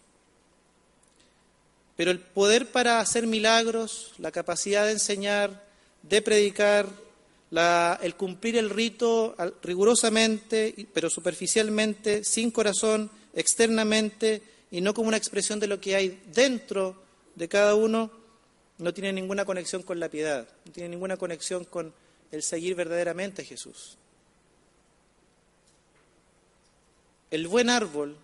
Pero 1.96 2.12
el 2.12 2.20
poder 2.20 2.72
para 2.72 3.00
hacer 3.00 3.26
milagros, 3.26 4.14
la 4.20 4.32
capacidad 4.32 4.86
de 4.86 4.92
enseñar, 4.92 5.66
de 6.04 6.22
predicar, 6.22 6.88
el 8.02 8.16
cumplir 8.16 8.58
el 8.58 8.70
rito 8.70 9.36
rigurosamente, 9.64 10.88
pero 10.94 11.10
superficialmente, 11.10 12.24
sin 12.24 12.52
corazón, 12.52 13.10
externamente 13.34 14.42
y 14.72 14.82
no 14.82 14.94
como 14.94 15.08
una 15.08 15.18
expresión 15.18 15.60
de 15.60 15.68
lo 15.68 15.82
que 15.82 15.96
hay 15.96 16.22
dentro 16.34 16.96
de 17.36 17.48
cada 17.48 17.76
uno, 17.76 18.12
no 18.80 18.94
tiene 18.94 19.14
ninguna 19.14 19.46
conexión 19.46 19.84
con 19.84 20.00
la 20.00 20.10
piedad, 20.10 20.48
no 20.66 20.72
tiene 20.72 20.90
ninguna 20.90 21.18
conexión 21.18 21.66
con 21.66 21.94
el 22.32 22.42
seguir 22.44 22.76
verdaderamente 22.76 23.42
a 23.42 23.46
Jesús. 23.46 23.98
El 27.30 27.48
buen 27.48 27.70
árbol, 27.70 28.18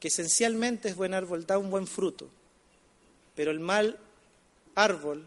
que 0.00 0.08
esencialmente 0.08 0.88
es 0.88 0.96
buen 0.96 1.12
árbol, 1.12 1.44
da 1.44 1.58
un 1.58 1.70
buen 1.70 1.86
fruto, 1.86 2.28
pero 3.34 3.50
el 3.50 3.60
mal 3.60 3.98
árbol 4.74 5.24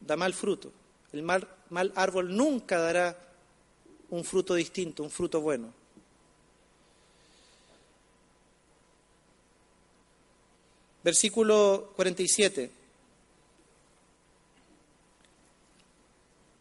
da 0.00 0.16
mal 0.16 0.32
fruto. 0.32 0.72
El 1.12 1.22
mal, 1.22 1.46
mal 1.70 1.92
árbol 1.96 2.34
nunca 2.34 2.78
dará 2.78 3.18
un 4.10 4.24
fruto 4.24 4.54
distinto, 4.54 5.02
un 5.02 5.10
fruto 5.10 5.40
bueno. 5.40 5.72
Versículo 11.02 11.92
47. 11.96 12.81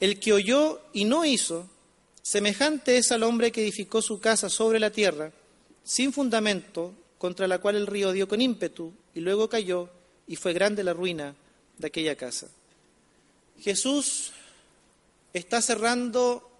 el 0.00 0.18
que 0.18 0.32
oyó 0.32 0.80
y 0.92 1.04
no 1.04 1.24
hizo, 1.24 1.68
semejante 2.22 2.96
es 2.96 3.12
al 3.12 3.22
hombre 3.22 3.52
que 3.52 3.62
edificó 3.62 4.02
su 4.02 4.18
casa 4.18 4.48
sobre 4.48 4.80
la 4.80 4.90
tierra, 4.90 5.32
sin 5.84 6.12
fundamento, 6.12 6.94
contra 7.18 7.46
la 7.46 7.58
cual 7.58 7.76
el 7.76 7.86
río 7.86 8.12
dio 8.12 8.26
con 8.26 8.40
ímpetu 8.40 8.94
y 9.14 9.20
luego 9.20 9.48
cayó 9.50 9.90
y 10.26 10.36
fue 10.36 10.54
grande 10.54 10.82
la 10.82 10.94
ruina 10.94 11.34
de 11.76 11.86
aquella 11.86 12.16
casa. 12.16 12.48
Jesús 13.60 14.32
está 15.34 15.60
cerrando, 15.60 16.50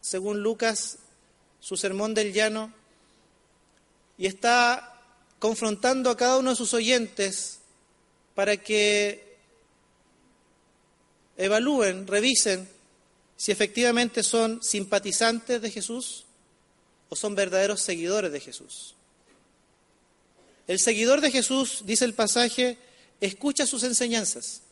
según 0.00 0.42
Lucas, 0.42 0.98
su 1.60 1.76
sermón 1.76 2.14
del 2.14 2.32
llano 2.32 2.72
y 4.18 4.26
está 4.26 5.00
confrontando 5.38 6.10
a 6.10 6.16
cada 6.16 6.38
uno 6.38 6.50
de 6.50 6.56
sus 6.56 6.74
oyentes 6.74 7.60
para 8.34 8.56
que 8.56 9.31
evalúen, 11.36 12.06
revisen 12.06 12.68
si 13.36 13.52
efectivamente 13.52 14.22
son 14.22 14.62
simpatizantes 14.62 15.60
de 15.60 15.70
Jesús 15.70 16.24
o 17.08 17.16
son 17.16 17.34
verdaderos 17.34 17.80
seguidores 17.80 18.32
de 18.32 18.40
Jesús. 18.40 18.94
El 20.66 20.78
seguidor 20.78 21.20
de 21.20 21.30
Jesús, 21.30 21.82
dice 21.84 22.04
el 22.04 22.14
pasaje, 22.14 22.78
escucha 23.20 23.66
sus 23.66 23.82
enseñanzas, 23.82 24.62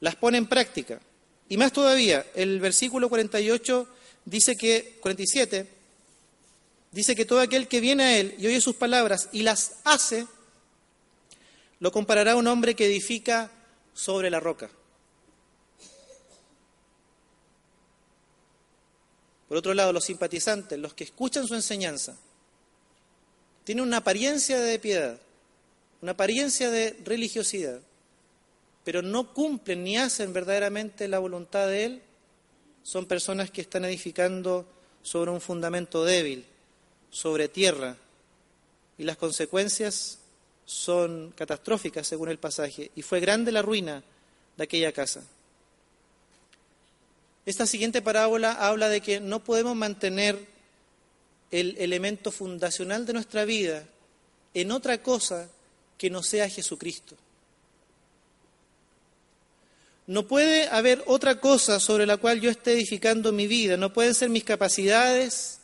las 0.00 0.16
pone 0.16 0.38
en 0.38 0.46
práctica. 0.46 1.00
Y 1.48 1.56
más 1.56 1.72
todavía, 1.72 2.26
el 2.34 2.58
versículo 2.60 3.08
48 3.08 3.88
dice 4.24 4.56
que, 4.56 4.98
47, 5.00 5.68
dice 6.90 7.14
que 7.14 7.24
todo 7.24 7.40
aquel 7.40 7.68
que 7.68 7.80
viene 7.80 8.02
a 8.02 8.18
él 8.18 8.34
y 8.38 8.46
oye 8.46 8.60
sus 8.60 8.76
palabras 8.76 9.28
y 9.32 9.42
las 9.42 9.76
hace, 9.84 10.26
lo 11.80 11.92
comparará 11.92 12.32
a 12.32 12.36
un 12.36 12.46
hombre 12.46 12.74
que 12.74 12.86
edifica 12.86 13.50
sobre 13.94 14.30
la 14.30 14.40
roca. 14.40 14.70
Por 19.54 19.60
otro 19.60 19.74
lado, 19.74 19.92
los 19.92 20.06
simpatizantes, 20.06 20.76
los 20.80 20.94
que 20.94 21.04
escuchan 21.04 21.46
su 21.46 21.54
enseñanza, 21.54 22.16
tienen 23.62 23.84
una 23.84 23.98
apariencia 23.98 24.58
de 24.58 24.80
piedad, 24.80 25.16
una 26.02 26.10
apariencia 26.10 26.72
de 26.72 26.98
religiosidad, 27.04 27.78
pero 28.82 29.00
no 29.00 29.32
cumplen 29.32 29.84
ni 29.84 29.96
hacen 29.96 30.32
verdaderamente 30.32 31.06
la 31.06 31.20
voluntad 31.20 31.68
de 31.68 31.84
Él, 31.84 32.02
son 32.82 33.06
personas 33.06 33.52
que 33.52 33.60
están 33.60 33.84
edificando 33.84 34.66
sobre 35.04 35.30
un 35.30 35.40
fundamento 35.40 36.04
débil, 36.04 36.44
sobre 37.10 37.46
tierra, 37.46 37.96
y 38.98 39.04
las 39.04 39.18
consecuencias 39.18 40.18
son 40.64 41.32
catastróficas 41.36 42.08
según 42.08 42.28
el 42.28 42.38
pasaje, 42.38 42.90
y 42.96 43.02
fue 43.02 43.20
grande 43.20 43.52
la 43.52 43.62
ruina 43.62 44.02
de 44.56 44.64
aquella 44.64 44.90
casa. 44.90 45.22
Esta 47.46 47.66
siguiente 47.66 48.00
parábola 48.00 48.52
habla 48.52 48.88
de 48.88 49.00
que 49.00 49.20
no 49.20 49.44
podemos 49.44 49.76
mantener 49.76 50.46
el 51.50 51.76
elemento 51.78 52.32
fundacional 52.32 53.04
de 53.04 53.12
nuestra 53.12 53.44
vida 53.44 53.84
en 54.54 54.72
otra 54.72 55.02
cosa 55.02 55.48
que 55.98 56.10
no 56.10 56.22
sea 56.22 56.48
Jesucristo. 56.48 57.16
No 60.06 60.26
puede 60.26 60.68
haber 60.68 61.02
otra 61.06 61.40
cosa 61.40 61.80
sobre 61.80 62.06
la 62.06 62.16
cual 62.16 62.40
yo 62.40 62.50
esté 62.50 62.72
edificando 62.72 63.32
mi 63.32 63.46
vida. 63.46 63.76
No 63.76 63.92
pueden 63.92 64.14
ser 64.14 64.28
mis 64.28 64.44
capacidades, 64.44 65.60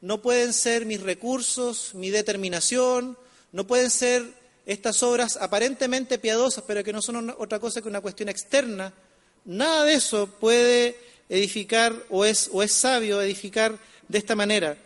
no 0.00 0.20
pueden 0.20 0.52
ser 0.52 0.84
mis 0.84 1.00
recursos, 1.00 1.94
mi 1.94 2.10
determinación, 2.10 3.16
no 3.52 3.66
pueden 3.66 3.90
ser 3.90 4.24
estas 4.66 5.02
obras 5.02 5.36
aparentemente 5.36 6.18
piadosas, 6.18 6.64
pero 6.66 6.84
que 6.84 6.92
no 6.92 7.02
son 7.02 7.34
otra 7.38 7.58
cosa 7.58 7.80
que 7.80 7.88
una 7.88 8.00
cuestión 8.00 8.28
externa. 8.28 8.92
Nada 9.44 9.84
de 9.84 9.94
eso 9.94 10.26
puede 10.26 11.07
edificar 11.28 11.94
o 12.10 12.24
es, 12.24 12.50
o 12.52 12.62
es 12.62 12.72
sabio 12.72 13.20
edificar 13.20 13.78
de 14.08 14.18
esta 14.18 14.34
manera. 14.34 14.76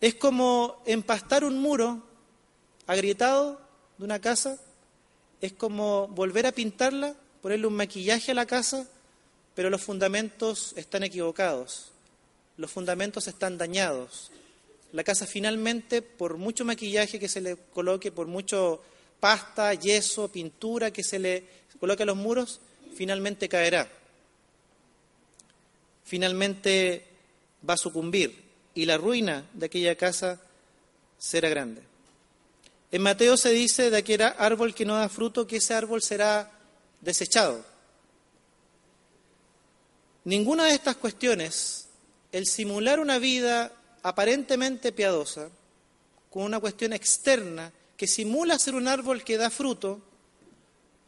Es 0.00 0.14
como 0.14 0.82
empastar 0.86 1.44
un 1.44 1.58
muro 1.58 2.02
agrietado 2.86 3.60
de 3.98 4.04
una 4.04 4.20
casa, 4.20 4.58
es 5.40 5.52
como 5.52 6.08
volver 6.08 6.46
a 6.46 6.52
pintarla 6.52 7.14
ponerle 7.46 7.68
un 7.68 7.76
maquillaje 7.76 8.32
a 8.32 8.34
la 8.34 8.44
casa, 8.44 8.88
pero 9.54 9.70
los 9.70 9.80
fundamentos 9.80 10.72
están 10.74 11.04
equivocados, 11.04 11.92
los 12.56 12.72
fundamentos 12.72 13.28
están 13.28 13.56
dañados. 13.56 14.32
La 14.90 15.04
casa 15.04 15.28
finalmente, 15.28 16.02
por 16.02 16.38
mucho 16.38 16.64
maquillaje 16.64 17.20
que 17.20 17.28
se 17.28 17.40
le 17.40 17.56
coloque, 17.72 18.10
por 18.10 18.26
mucho 18.26 18.82
pasta, 19.20 19.72
yeso, 19.74 20.26
pintura 20.26 20.90
que 20.90 21.04
se 21.04 21.20
le 21.20 21.44
coloque 21.78 22.02
a 22.02 22.06
los 22.06 22.16
muros, 22.16 22.58
finalmente 22.96 23.48
caerá. 23.48 23.88
Finalmente 26.06 27.04
va 27.68 27.74
a 27.74 27.76
sucumbir 27.76 28.44
y 28.74 28.84
la 28.84 28.96
ruina 28.96 29.44
de 29.52 29.66
aquella 29.66 29.96
casa 29.96 30.40
será 31.18 31.48
grande. 31.48 31.82
En 32.92 33.02
Mateo 33.02 33.36
se 33.36 33.50
dice 33.50 33.90
de 33.90 33.96
aquel 33.96 34.22
árbol 34.22 34.72
que 34.72 34.84
no 34.84 34.94
da 34.94 35.08
fruto 35.08 35.48
que 35.48 35.56
ese 35.56 35.74
árbol 35.74 36.02
será 36.02 36.52
desechado. 37.00 37.64
Ninguna 40.22 40.66
de 40.66 40.74
estas 40.74 40.94
cuestiones, 40.94 41.88
el 42.30 42.46
simular 42.46 43.00
una 43.00 43.18
vida 43.18 43.72
aparentemente 44.04 44.92
piadosa, 44.92 45.50
con 46.30 46.44
una 46.44 46.60
cuestión 46.60 46.92
externa 46.92 47.72
que 47.96 48.06
simula 48.06 48.60
ser 48.60 48.76
un 48.76 48.86
árbol 48.86 49.24
que 49.24 49.38
da 49.38 49.50
fruto, 49.50 50.00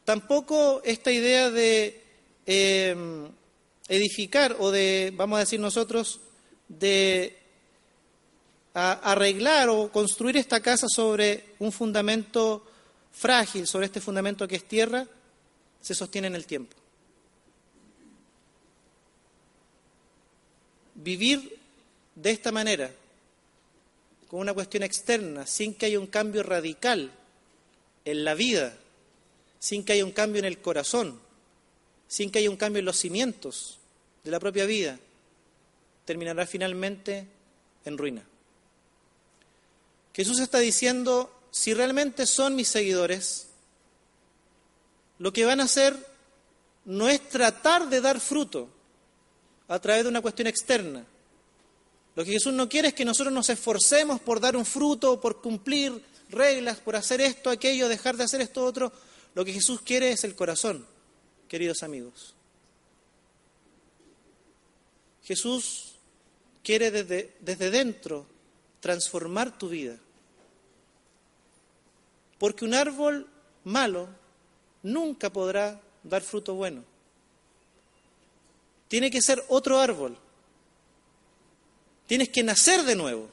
tampoco 0.04 0.82
esta 0.84 1.12
idea 1.12 1.50
de 1.50 2.02
em, 2.46 3.28
edificar 3.88 4.56
o 4.58 4.70
de, 4.70 5.12
vamos 5.16 5.38
a 5.38 5.40
decir 5.40 5.58
nosotros, 5.58 6.20
de 6.68 7.36
arreglar 8.74 9.70
o 9.70 9.90
construir 9.90 10.36
esta 10.36 10.60
casa 10.60 10.86
sobre 10.88 11.54
un 11.58 11.72
fundamento 11.72 12.64
frágil, 13.10 13.66
sobre 13.66 13.86
este 13.86 14.00
fundamento 14.00 14.46
que 14.46 14.56
es 14.56 14.64
tierra, 14.64 15.06
se 15.80 15.94
sostiene 15.94 16.28
en 16.28 16.34
el 16.34 16.46
tiempo. 16.46 16.76
Vivir 20.94 21.58
de 22.14 22.30
esta 22.30 22.52
manera, 22.52 22.90
con 24.28 24.40
una 24.40 24.52
cuestión 24.52 24.82
externa, 24.82 25.46
sin 25.46 25.74
que 25.74 25.86
haya 25.86 25.98
un 25.98 26.06
cambio 26.06 26.42
radical 26.42 27.10
en 28.04 28.24
la 28.24 28.34
vida, 28.34 28.76
sin 29.58 29.84
que 29.84 29.94
haya 29.94 30.04
un 30.04 30.12
cambio 30.12 30.40
en 30.40 30.44
el 30.44 30.58
corazón, 30.58 31.18
sin 32.08 32.30
que 32.30 32.40
haya 32.40 32.50
un 32.50 32.56
cambio 32.56 32.80
en 32.80 32.86
los 32.86 32.96
cimientos 32.96 33.78
de 34.24 34.30
la 34.30 34.40
propia 34.40 34.64
vida, 34.64 34.98
terminará 36.04 36.46
finalmente 36.46 37.26
en 37.84 37.98
ruina. 37.98 38.24
Jesús 40.14 40.40
está 40.40 40.58
diciendo, 40.58 41.30
si 41.52 41.74
realmente 41.74 42.26
son 42.26 42.56
mis 42.56 42.68
seguidores, 42.68 43.48
lo 45.18 45.32
que 45.32 45.44
van 45.44 45.60
a 45.60 45.64
hacer 45.64 45.94
no 46.86 47.08
es 47.08 47.28
tratar 47.28 47.88
de 47.88 48.00
dar 48.00 48.18
fruto 48.18 48.68
a 49.68 49.78
través 49.78 50.04
de 50.04 50.08
una 50.08 50.22
cuestión 50.22 50.48
externa. 50.48 51.04
Lo 52.16 52.24
que 52.24 52.32
Jesús 52.32 52.52
no 52.52 52.68
quiere 52.68 52.88
es 52.88 52.94
que 52.94 53.04
nosotros 53.04 53.32
nos 53.32 53.48
esforcemos 53.48 54.20
por 54.20 54.40
dar 54.40 54.56
un 54.56 54.64
fruto, 54.64 55.20
por 55.20 55.40
cumplir 55.40 56.02
reglas, 56.30 56.78
por 56.78 56.96
hacer 56.96 57.20
esto, 57.20 57.50
aquello, 57.50 57.88
dejar 57.88 58.16
de 58.16 58.24
hacer 58.24 58.40
esto, 58.40 58.64
otro. 58.64 58.90
Lo 59.34 59.44
que 59.44 59.52
Jesús 59.52 59.82
quiere 59.82 60.10
es 60.10 60.24
el 60.24 60.34
corazón, 60.34 60.84
queridos 61.48 61.82
amigos. 61.82 62.34
Jesús 65.24 65.94
quiere 66.62 66.90
desde, 66.90 67.34
desde 67.40 67.70
dentro 67.70 68.26
transformar 68.80 69.58
tu 69.58 69.68
vida. 69.68 69.98
Porque 72.38 72.64
un 72.64 72.74
árbol 72.74 73.26
malo 73.64 74.08
nunca 74.82 75.30
podrá 75.30 75.80
dar 76.02 76.22
fruto 76.22 76.54
bueno. 76.54 76.84
Tiene 78.86 79.10
que 79.10 79.20
ser 79.20 79.44
otro 79.48 79.78
árbol. 79.78 80.16
Tienes 82.06 82.30
que 82.30 82.42
nacer 82.42 82.84
de 82.84 82.94
nuevo. 82.94 83.28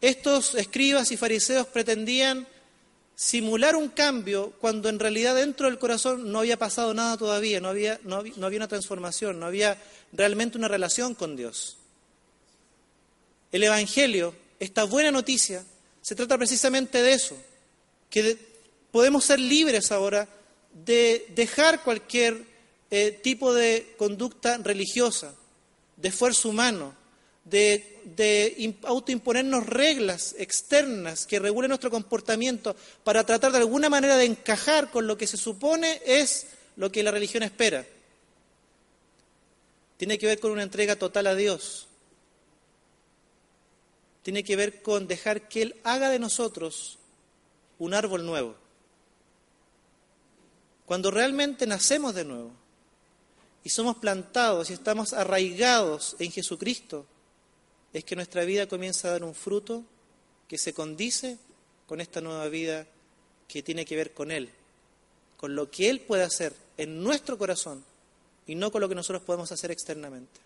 Estos 0.00 0.54
escribas 0.54 1.10
y 1.10 1.16
fariseos 1.16 1.66
pretendían 1.66 2.46
simular 3.16 3.76
un 3.76 3.88
cambio 3.88 4.52
cuando 4.60 4.88
en 4.88 4.98
realidad 4.98 5.34
dentro 5.36 5.66
del 5.66 5.78
corazón 5.78 6.32
no 6.32 6.40
había 6.40 6.58
pasado 6.58 6.94
nada 6.94 7.16
todavía, 7.16 7.60
no 7.60 7.68
había, 7.68 8.00
no 8.04 8.22
no 8.22 8.46
había 8.46 8.58
una 8.58 8.68
transformación, 8.68 9.38
no 9.38 9.46
había 9.46 9.80
realmente 10.12 10.58
una 10.58 10.68
relación 10.68 11.14
con 11.14 11.36
Dios. 11.36 11.76
El 13.52 13.62
Evangelio, 13.62 14.34
esta 14.58 14.84
buena 14.84 15.10
noticia, 15.10 15.64
se 16.02 16.14
trata 16.14 16.36
precisamente 16.36 17.02
de 17.02 17.12
eso, 17.12 17.36
que 18.10 18.36
podemos 18.90 19.24
ser 19.24 19.38
libres 19.38 19.92
ahora 19.92 20.28
de 20.72 21.26
dejar 21.34 21.82
cualquier 21.82 22.44
eh, 22.90 23.12
tipo 23.22 23.54
de 23.54 23.94
conducta 23.96 24.58
religiosa, 24.58 25.34
de 25.96 26.08
esfuerzo 26.08 26.48
humano, 26.48 26.94
de, 27.44 28.74
autoimponernos 28.84 29.66
reglas 29.66 30.34
externas 30.38 31.26
que 31.26 31.38
regulen 31.38 31.68
nuestro 31.68 31.90
comportamiento 31.90 32.74
para 33.02 33.24
tratar 33.24 33.52
de 33.52 33.58
alguna 33.58 33.88
manera 33.88 34.16
de 34.16 34.24
encajar 34.24 34.90
con 34.90 35.06
lo 35.06 35.16
que 35.16 35.26
se 35.26 35.36
supone 35.36 36.00
es 36.04 36.46
lo 36.76 36.90
que 36.90 37.02
la 37.02 37.10
religión 37.10 37.42
espera. 37.42 37.86
Tiene 39.96 40.18
que 40.18 40.26
ver 40.26 40.40
con 40.40 40.50
una 40.52 40.62
entrega 40.62 40.96
total 40.96 41.26
a 41.26 41.34
Dios. 41.34 41.88
tiene 44.22 44.42
que 44.42 44.56
ver 44.56 44.80
con 44.80 45.06
dejar 45.06 45.48
que 45.48 45.60
Él 45.60 45.76
haga 45.84 46.08
de 46.08 46.18
nosotros 46.18 46.98
un 47.78 47.92
árbol 47.92 48.24
nuevo. 48.24 48.54
Cuando 50.86 51.10
realmente 51.10 51.66
nacemos 51.66 52.14
de 52.14 52.24
nuevo 52.24 52.50
y 53.62 53.68
somos 53.68 53.96
plantados 53.98 54.70
y 54.70 54.72
estamos 54.72 55.12
arraigados 55.12 56.16
en 56.18 56.32
Jesucristo, 56.32 57.04
es 57.94 58.04
que 58.04 58.16
nuestra 58.16 58.44
vida 58.44 58.66
comienza 58.66 59.08
a 59.08 59.12
dar 59.12 59.24
un 59.24 59.34
fruto 59.34 59.84
que 60.48 60.58
se 60.58 60.74
condice 60.74 61.38
con 61.86 62.00
esta 62.00 62.20
nueva 62.20 62.48
vida 62.48 62.86
que 63.46 63.62
tiene 63.62 63.84
que 63.84 63.94
ver 63.96 64.12
con 64.12 64.32
Él, 64.32 64.50
con 65.36 65.54
lo 65.54 65.70
que 65.70 65.88
Él 65.88 66.00
puede 66.00 66.24
hacer 66.24 66.52
en 66.76 67.02
nuestro 67.02 67.38
corazón 67.38 67.84
y 68.48 68.56
no 68.56 68.72
con 68.72 68.80
lo 68.80 68.88
que 68.88 68.96
nosotros 68.96 69.22
podemos 69.22 69.52
hacer 69.52 69.70
externamente. 69.70 70.40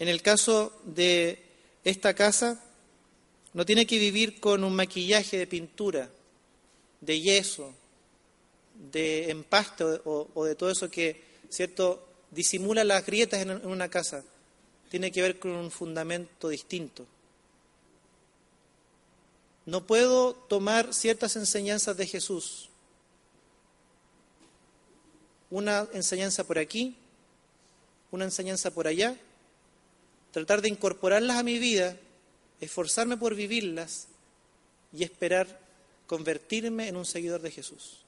En 0.00 0.08
el 0.08 0.22
caso 0.22 0.72
de 0.84 1.38
esta 1.84 2.14
casa, 2.14 2.62
no 3.54 3.64
tiene 3.64 3.86
que 3.86 3.98
vivir 3.98 4.40
con 4.40 4.64
un 4.64 4.74
maquillaje 4.74 5.38
de 5.38 5.46
pintura, 5.46 6.10
de 7.00 7.20
yeso, 7.20 7.72
de 8.90 9.30
empaste 9.30 9.84
o, 10.04 10.44
de 10.44 10.56
todo 10.56 10.70
eso 10.70 10.90
que, 10.90 11.22
¿cierto?, 11.48 12.02
disimula 12.32 12.82
las 12.82 13.06
grietas 13.06 13.42
en 13.42 13.64
una 13.64 13.88
casa. 13.88 14.24
Tiene 14.90 15.10
que 15.10 15.22
ver 15.22 15.38
con 15.38 15.52
un 15.52 15.70
fundamento 15.70 16.48
distinto. 16.48 17.06
No 19.64 19.86
puedo 19.86 20.34
tomar 20.34 20.94
ciertas 20.94 21.34
enseñanzas 21.34 21.96
de 21.96 22.06
Jesús, 22.06 22.68
una 25.50 25.88
enseñanza 25.92 26.44
por 26.44 26.58
aquí, 26.58 26.96
una 28.12 28.24
enseñanza 28.24 28.70
por 28.70 28.86
allá, 28.86 29.16
tratar 30.30 30.62
de 30.62 30.68
incorporarlas 30.68 31.36
a 31.36 31.42
mi 31.42 31.58
vida, 31.58 31.96
esforzarme 32.60 33.16
por 33.16 33.34
vivirlas 33.34 34.06
y 34.92 35.02
esperar 35.02 35.60
convertirme 36.06 36.86
en 36.86 36.96
un 36.96 37.04
seguidor 37.04 37.42
de 37.42 37.50
Jesús. 37.50 38.04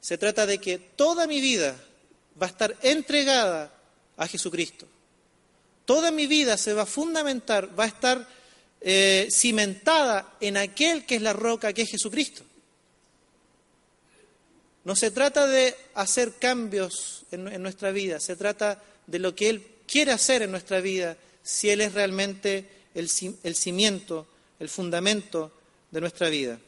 Se 0.00 0.18
trata 0.18 0.46
de 0.46 0.58
que 0.58 0.78
toda 0.78 1.26
mi 1.26 1.40
vida 1.40 1.76
va 2.40 2.46
a 2.46 2.50
estar 2.50 2.76
entregada 2.82 3.72
a 4.16 4.26
Jesucristo. 4.26 4.86
Toda 5.84 6.10
mi 6.10 6.26
vida 6.26 6.56
se 6.56 6.72
va 6.72 6.82
a 6.82 6.86
fundamentar, 6.86 7.78
va 7.78 7.84
a 7.84 7.88
estar 7.88 8.28
eh, 8.80 9.28
cimentada 9.30 10.36
en 10.40 10.56
aquel 10.56 11.06
que 11.06 11.16
es 11.16 11.22
la 11.22 11.32
roca, 11.32 11.72
que 11.72 11.82
es 11.82 11.90
Jesucristo. 11.90 12.42
No 14.84 14.94
se 14.94 15.10
trata 15.10 15.46
de 15.46 15.74
hacer 15.94 16.34
cambios 16.34 17.24
en, 17.30 17.62
nuestra 17.62 17.90
vida, 17.90 18.20
se 18.20 18.36
trata 18.36 18.82
de 19.06 19.18
lo 19.18 19.34
que 19.34 19.48
Él 19.48 19.66
quiere 19.86 20.12
hacer 20.12 20.42
en 20.42 20.52
nuestra 20.52 20.80
vida 20.80 21.16
si 21.42 21.70
Él 21.70 21.80
es 21.80 21.92
realmente 21.94 22.68
el 22.94 23.08
cimiento, 23.08 24.26
el 24.60 24.68
fundamento 24.68 25.52
de 25.90 26.00
nuestra 26.00 26.28
vida. 26.28 26.58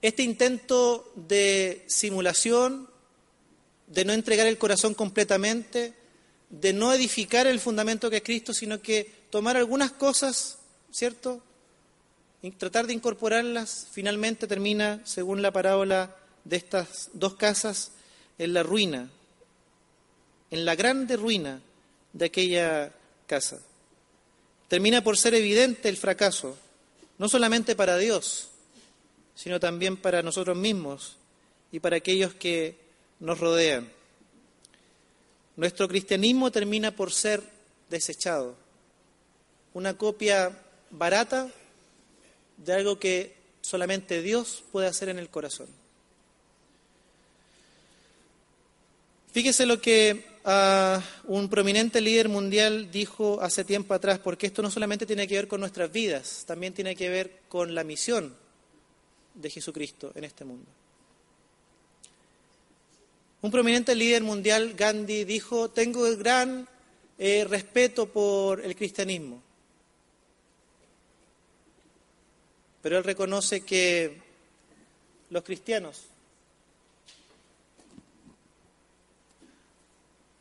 Este 0.00 0.22
intento 0.22 1.12
de 1.14 1.84
simulación, 1.86 2.88
de 3.92 4.04
no 4.04 4.12
entregar 4.12 4.46
el 4.46 4.58
corazón 4.58 4.94
completamente, 4.94 5.92
de 6.48 6.72
no 6.72 6.92
edificar 6.92 7.46
el 7.46 7.60
fundamento 7.60 8.08
que 8.08 8.16
es 8.16 8.22
Cristo, 8.22 8.54
sino 8.54 8.80
que 8.80 9.10
tomar 9.30 9.56
algunas 9.56 9.92
cosas, 9.92 10.58
¿cierto? 10.90 11.42
Y 12.42 12.50
tratar 12.52 12.86
de 12.86 12.94
incorporarlas, 12.94 13.86
finalmente 13.92 14.46
termina, 14.46 15.00
según 15.04 15.42
la 15.42 15.52
parábola 15.52 16.16
de 16.44 16.56
estas 16.56 17.10
dos 17.12 17.34
casas, 17.34 17.92
en 18.38 18.54
la 18.54 18.62
ruina, 18.62 19.10
en 20.50 20.64
la 20.64 20.74
grande 20.74 21.16
ruina 21.16 21.60
de 22.14 22.24
aquella 22.24 22.92
casa. 23.26 23.60
Termina 24.68 25.04
por 25.04 25.18
ser 25.18 25.34
evidente 25.34 25.90
el 25.90 25.98
fracaso, 25.98 26.56
no 27.18 27.28
solamente 27.28 27.76
para 27.76 27.98
Dios, 27.98 28.48
sino 29.34 29.60
también 29.60 29.98
para 29.98 30.22
nosotros 30.22 30.56
mismos 30.56 31.16
y 31.70 31.80
para 31.80 31.96
aquellos 31.96 32.34
que 32.34 32.81
nos 33.22 33.38
rodean. 33.38 33.88
Nuestro 35.56 35.86
cristianismo 35.86 36.50
termina 36.50 36.90
por 36.90 37.12
ser 37.12 37.40
desechado, 37.88 38.56
una 39.74 39.96
copia 39.96 40.58
barata 40.90 41.48
de 42.56 42.72
algo 42.72 42.98
que 42.98 43.34
solamente 43.60 44.22
Dios 44.22 44.64
puede 44.72 44.88
hacer 44.88 45.08
en 45.08 45.18
el 45.18 45.28
corazón. 45.28 45.68
Fíjese 49.32 49.66
lo 49.66 49.80
que 49.80 50.24
uh, 50.44 51.32
un 51.32 51.48
prominente 51.48 52.00
líder 52.00 52.28
mundial 52.28 52.90
dijo 52.90 53.40
hace 53.40 53.64
tiempo 53.64 53.94
atrás, 53.94 54.18
porque 54.18 54.48
esto 54.48 54.62
no 54.62 54.70
solamente 54.70 55.06
tiene 55.06 55.28
que 55.28 55.36
ver 55.36 55.48
con 55.48 55.60
nuestras 55.60 55.92
vidas, 55.92 56.44
también 56.44 56.74
tiene 56.74 56.96
que 56.96 57.08
ver 57.08 57.40
con 57.48 57.74
la 57.74 57.84
misión 57.84 58.34
de 59.34 59.48
Jesucristo 59.48 60.10
en 60.16 60.24
este 60.24 60.44
mundo. 60.44 60.81
Un 63.42 63.50
prominente 63.50 63.94
líder 63.94 64.22
mundial, 64.22 64.74
Gandhi, 64.74 65.24
dijo, 65.24 65.68
tengo 65.68 66.02
gran 66.16 66.66
eh, 67.18 67.44
respeto 67.48 68.06
por 68.06 68.60
el 68.64 68.74
cristianismo, 68.76 69.42
pero 72.80 72.98
él 72.98 73.04
reconoce 73.04 73.64
que 73.64 74.20
los 75.30 75.42
cristianos 75.42 76.02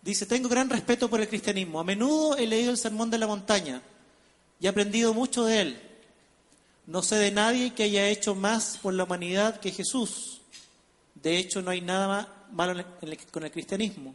Dice, 0.01 0.25
tengo 0.25 0.49
gran 0.49 0.67
respeto 0.69 1.09
por 1.09 1.21
el 1.21 1.27
cristianismo. 1.27 1.79
A 1.79 1.83
menudo 1.83 2.35
he 2.35 2.47
leído 2.47 2.71
el 2.71 2.77
Sermón 2.77 3.11
de 3.11 3.19
la 3.19 3.27
Montaña 3.27 3.83
y 4.59 4.65
he 4.65 4.69
aprendido 4.69 5.13
mucho 5.13 5.45
de 5.45 5.61
él. 5.61 5.81
No 6.87 7.03
sé 7.03 7.17
de 7.17 7.29
nadie 7.29 7.75
que 7.75 7.83
haya 7.83 8.09
hecho 8.09 8.33
más 8.33 8.79
por 8.81 8.95
la 8.95 9.03
humanidad 9.03 9.59
que 9.59 9.71
Jesús. 9.71 10.41
De 11.13 11.37
hecho, 11.37 11.61
no 11.61 11.69
hay 11.69 11.81
nada 11.81 12.40
malo 12.53 12.83
con 13.31 13.43
el 13.43 13.51
cristianismo. 13.51 14.13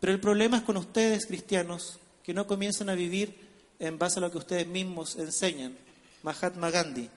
Pero 0.00 0.12
el 0.12 0.20
problema 0.20 0.58
es 0.58 0.62
con 0.64 0.76
ustedes, 0.76 1.26
cristianos, 1.26 1.98
que 2.24 2.34
no 2.34 2.46
comienzan 2.46 2.88
a 2.88 2.94
vivir 2.94 3.34
en 3.78 3.98
base 3.98 4.18
a 4.18 4.22
lo 4.22 4.30
que 4.30 4.38
ustedes 4.38 4.66
mismos 4.66 5.16
enseñan. 5.16 5.76
Mahatma 6.22 6.70
Gandhi. 6.70 7.08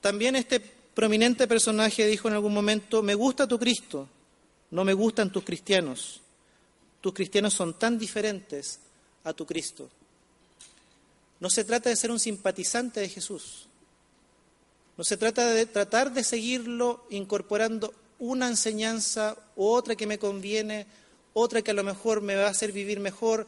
También 0.00 0.36
este 0.36 0.60
prominente 0.60 1.46
personaje 1.48 2.06
dijo 2.06 2.28
en 2.28 2.34
algún 2.34 2.54
momento, 2.54 3.02
me 3.02 3.14
gusta 3.14 3.48
tu 3.48 3.58
Cristo, 3.58 4.08
no 4.70 4.84
me 4.84 4.92
gustan 4.92 5.32
tus 5.32 5.44
cristianos. 5.44 6.20
Tus 7.00 7.12
cristianos 7.12 7.54
son 7.54 7.78
tan 7.78 7.98
diferentes 7.98 8.80
a 9.24 9.32
tu 9.32 9.44
Cristo. 9.44 9.90
No 11.40 11.50
se 11.50 11.64
trata 11.64 11.90
de 11.90 11.96
ser 11.96 12.10
un 12.10 12.20
simpatizante 12.20 13.00
de 13.00 13.08
Jesús. 13.08 13.66
No 14.96 15.04
se 15.04 15.16
trata 15.16 15.50
de 15.50 15.66
tratar 15.66 16.12
de 16.12 16.22
seguirlo 16.22 17.04
incorporando 17.10 17.92
una 18.18 18.48
enseñanza 18.48 19.36
otra 19.56 19.96
que 19.96 20.06
me 20.06 20.18
conviene, 20.18 20.86
otra 21.32 21.62
que 21.62 21.70
a 21.70 21.74
lo 21.74 21.84
mejor 21.84 22.20
me 22.20 22.36
va 22.36 22.46
a 22.46 22.50
hacer 22.50 22.72
vivir 22.72 23.00
mejor, 23.00 23.46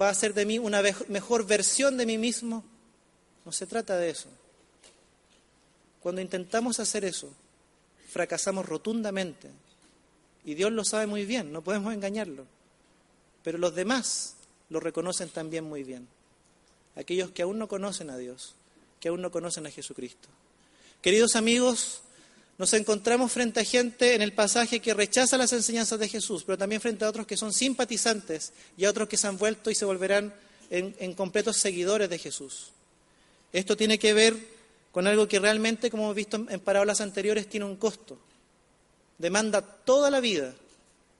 va 0.00 0.08
a 0.08 0.12
hacer 0.12 0.34
de 0.34 0.46
mí 0.46 0.58
una 0.58 0.82
mejor 1.08 1.46
versión 1.46 1.96
de 1.96 2.06
mí 2.06 2.18
mismo. 2.18 2.64
No 3.44 3.52
se 3.52 3.66
trata 3.66 3.96
de 3.96 4.10
eso. 4.10 4.28
Cuando 6.00 6.20
intentamos 6.20 6.80
hacer 6.80 7.04
eso, 7.04 7.32
fracasamos 8.08 8.66
rotundamente. 8.66 9.50
Y 10.44 10.54
Dios 10.54 10.72
lo 10.72 10.84
sabe 10.84 11.06
muy 11.06 11.24
bien, 11.24 11.52
no 11.52 11.62
podemos 11.62 11.92
engañarlo 11.92 12.46
pero 13.46 13.58
los 13.58 13.76
demás 13.76 14.34
lo 14.70 14.80
reconocen 14.80 15.28
también 15.28 15.62
muy 15.62 15.84
bien. 15.84 16.08
Aquellos 16.96 17.30
que 17.30 17.42
aún 17.42 17.60
no 17.60 17.68
conocen 17.68 18.10
a 18.10 18.16
Dios, 18.16 18.56
que 18.98 19.06
aún 19.06 19.22
no 19.22 19.30
conocen 19.30 19.68
a 19.68 19.70
Jesucristo. 19.70 20.28
Queridos 21.00 21.36
amigos, 21.36 22.02
nos 22.58 22.72
encontramos 22.72 23.32
frente 23.32 23.60
a 23.60 23.64
gente 23.64 24.14
en 24.14 24.22
el 24.22 24.32
pasaje 24.32 24.80
que 24.80 24.94
rechaza 24.94 25.36
las 25.36 25.52
enseñanzas 25.52 25.98
de 25.98 26.08
Jesús, 26.08 26.42
pero 26.44 26.56
también 26.56 26.80
frente 26.80 27.04
a 27.04 27.08
otros 27.08 27.26
que 27.26 27.36
son 27.36 27.52
simpatizantes 27.52 28.52
y 28.76 28.84
a 28.84 28.90
otros 28.90 29.08
que 29.08 29.18
se 29.18 29.26
han 29.26 29.36
vuelto 29.36 29.70
y 29.70 29.74
se 29.74 29.84
volverán 29.84 30.32
en, 30.70 31.14
completos 31.14 31.58
seguidores 31.58 32.08
de 32.08 32.18
Jesús. 32.18 32.70
Esto 33.52 33.76
tiene 33.76 33.98
que 33.98 34.14
ver 34.14 34.36
con 34.90 35.06
algo 35.06 35.28
que 35.28 35.38
realmente, 35.38 35.90
como 35.90 36.04
hemos 36.04 36.16
visto 36.16 36.46
en 36.48 36.60
parábolas 36.60 37.00
anteriores, 37.00 37.48
tiene 37.48 37.66
un 37.66 37.76
costo. 37.76 38.18
Demanda 39.18 39.60
toda 39.60 40.10
la 40.10 40.20
vida 40.20 40.54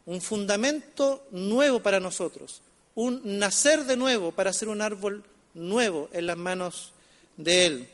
un 0.07 0.23
fundamento 0.23 1.27
nuevo 1.33 1.81
para 1.81 2.01
nosotros, 2.01 2.63
un 2.95 3.21
nacer 3.39 3.85
de 3.85 3.97
nuevo 3.97 4.33
para 4.33 4.53
ser 4.53 4.69
un 4.69 4.81
árbol 4.81 5.25
nuevo 5.53 6.09
en 6.13 6.27
las 6.27 6.37
manos 6.37 6.93
de 7.37 7.67
Él. 7.67 7.89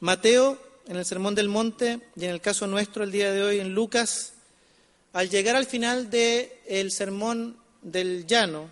Mateo, 0.00 0.58
en 0.86 0.96
el 0.96 1.04
Sermón 1.04 1.34
del 1.34 1.48
Monte, 1.48 2.00
y 2.14 2.24
en 2.24 2.30
el 2.30 2.40
caso 2.40 2.66
nuestro 2.66 3.02
el 3.02 3.10
día 3.10 3.32
de 3.32 3.42
hoy 3.42 3.58
en 3.58 3.74
Lucas, 3.74 4.34
al 5.12 5.28
llegar 5.28 5.56
al 5.56 5.66
final 5.66 6.10
del 6.10 6.50
el 6.66 6.92
Sermón 6.92 7.56
del 7.82 8.26
Llano, 8.26 8.70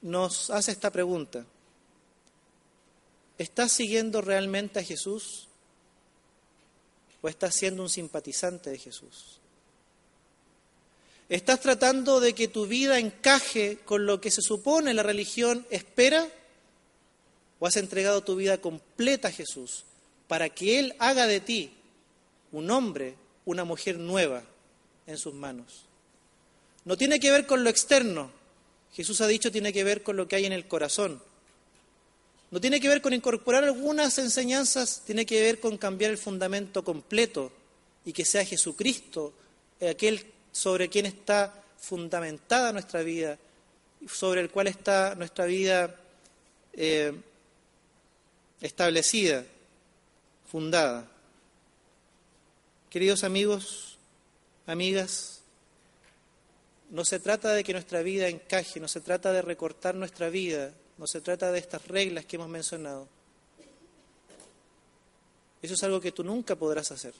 nos 0.00 0.50
hace 0.50 0.72
esta 0.72 0.90
pregunta. 0.90 1.44
¿Estás 3.36 3.72
siguiendo 3.72 4.22
realmente 4.22 4.78
a 4.78 4.84
Jesús 4.84 5.48
o 7.20 7.28
estás 7.28 7.54
siendo 7.54 7.82
un 7.82 7.90
simpatizante 7.90 8.70
de 8.70 8.78
Jesús? 8.78 9.38
¿Estás 11.28 11.60
tratando 11.60 12.20
de 12.20 12.34
que 12.34 12.48
tu 12.48 12.66
vida 12.66 12.98
encaje 12.98 13.78
con 13.84 14.06
lo 14.06 14.20
que 14.20 14.30
se 14.30 14.42
supone 14.42 14.94
la 14.94 15.02
religión 15.02 15.66
espera? 15.70 16.26
¿O 17.58 17.66
has 17.66 17.76
entregado 17.76 18.22
tu 18.22 18.34
vida 18.34 18.58
completa 18.58 19.28
a 19.28 19.32
Jesús 19.32 19.84
para 20.28 20.48
que 20.48 20.78
Él 20.78 20.94
haga 20.98 21.26
de 21.26 21.40
ti 21.40 21.72
un 22.52 22.70
hombre, 22.70 23.14
una 23.44 23.64
mujer 23.64 23.98
nueva 23.98 24.42
en 25.06 25.18
sus 25.18 25.34
manos? 25.34 25.84
No 26.84 26.96
tiene 26.96 27.20
que 27.20 27.30
ver 27.30 27.46
con 27.46 27.64
lo 27.64 27.70
externo. 27.70 28.30
Jesús 28.92 29.20
ha 29.20 29.26
dicho 29.26 29.52
tiene 29.52 29.72
que 29.72 29.84
ver 29.84 30.02
con 30.02 30.16
lo 30.16 30.28
que 30.28 30.36
hay 30.36 30.46
en 30.46 30.52
el 30.52 30.66
corazón. 30.66 31.22
No 32.50 32.60
tiene 32.60 32.80
que 32.80 32.88
ver 32.88 33.00
con 33.00 33.14
incorporar 33.14 33.64
algunas 33.64 34.18
enseñanzas, 34.18 35.02
tiene 35.06 35.24
que 35.24 35.40
ver 35.40 35.58
con 35.58 35.78
cambiar 35.78 36.10
el 36.10 36.18
fundamento 36.18 36.84
completo 36.84 37.50
y 38.04 38.12
que 38.12 38.24
sea 38.24 38.44
Jesucristo 38.44 39.32
aquel 39.80 40.24
sobre 40.52 40.88
quien 40.88 41.06
está 41.06 41.62
fundamentada 41.78 42.72
nuestra 42.72 43.02
vida, 43.02 43.38
sobre 44.06 44.42
el 44.42 44.50
cual 44.50 44.66
está 44.66 45.14
nuestra 45.14 45.46
vida 45.46 45.96
eh, 46.74 47.12
establecida, 48.60 49.44
fundada. 50.52 51.08
Queridos 52.90 53.24
amigos, 53.24 53.96
amigas, 54.66 55.40
no 56.90 57.06
se 57.06 57.18
trata 57.18 57.54
de 57.54 57.64
que 57.64 57.72
nuestra 57.72 58.02
vida 58.02 58.28
encaje, 58.28 58.78
no 58.78 58.86
se 58.86 59.00
trata 59.00 59.32
de 59.32 59.40
recortar 59.40 59.94
nuestra 59.94 60.28
vida, 60.28 60.74
no 60.98 61.06
se 61.06 61.22
trata 61.22 61.50
de 61.50 61.58
estas 61.58 61.88
reglas 61.88 62.26
que 62.26 62.36
hemos 62.36 62.50
mencionado. 62.50 63.08
Eso 65.62 65.72
es 65.72 65.82
algo 65.84 66.02
que 66.02 66.12
tú 66.12 66.22
nunca 66.22 66.54
podrás 66.54 66.92
hacer. 66.92 67.14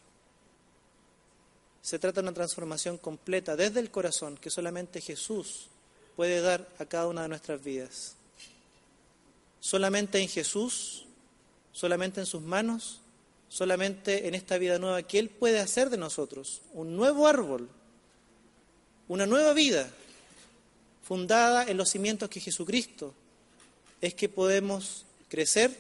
Se 1.81 1.99
trata 1.99 2.21
de 2.21 2.29
una 2.29 2.35
transformación 2.35 2.99
completa 2.99 3.57
desde 3.57 3.81
el 3.81 3.91
corazón 3.91 4.37
que 4.37 4.51
solamente 4.51 5.01
Jesús 5.01 5.69
puede 6.17 6.43
dar 6.43 6.69
a 6.79 6.85
cada 6.85 7.07
una 7.07 7.23
de 7.23 7.29
nuestras 7.29 7.65
vidas. 7.65 8.15
Solamente 9.59 10.19
en 10.19 10.29
Jesús, 10.29 11.07
solamente 11.73 12.21
en 12.21 12.27
sus 12.27 12.43
manos, 12.43 13.02
solamente 13.53 14.29
en 14.29 14.35
esta 14.35 14.57
vida 14.57 14.79
nueva 14.79 15.03
que 15.03 15.19
Él 15.19 15.29
puede 15.29 15.61
hacer 15.61 15.91
de 15.91 15.99
nosotros, 15.99 16.63
un 16.73 16.97
nuevo 16.97 17.29
árbol, 17.29 17.69
una 19.09 19.27
nueva 19.27 19.53
vida 19.53 19.91
fundada 21.03 21.65
en 21.65 21.77
los 21.77 21.91
cimientos 21.91 22.31
que 22.31 22.41
Jesucristo, 22.41 23.13
es 24.01 24.15
que 24.15 24.31
podemos 24.31 25.05
crecer, 25.29 25.77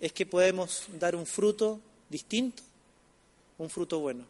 es 0.00 0.14
que 0.14 0.24
podemos 0.24 0.84
dar 0.98 1.14
un 1.14 1.26
fruto 1.26 1.80
distinto, 2.08 2.62
un 3.58 3.68
fruto 3.68 4.00
bueno. 4.00 4.24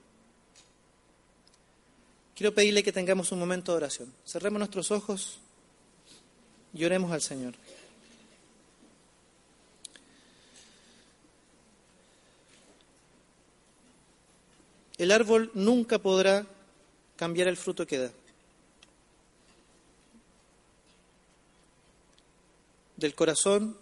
Quiero 2.34 2.52
pedirle 2.52 2.82
que 2.82 2.90
tengamos 2.90 3.30
un 3.30 3.38
momento 3.38 3.70
de 3.70 3.76
oración. 3.76 4.12
Cerremos 4.26 4.58
nuestros 4.58 4.90
ojos 4.90 5.38
y 6.74 6.84
oremos 6.84 7.12
al 7.12 7.22
Señor. 7.22 7.54
El 14.98 15.10
árbol 15.10 15.50
nunca 15.54 15.98
podrá 15.98 16.46
cambiar 17.16 17.48
el 17.48 17.56
fruto 17.56 17.86
que 17.86 17.98
da. 17.98 18.10
Del 22.96 23.14
corazón, 23.14 23.76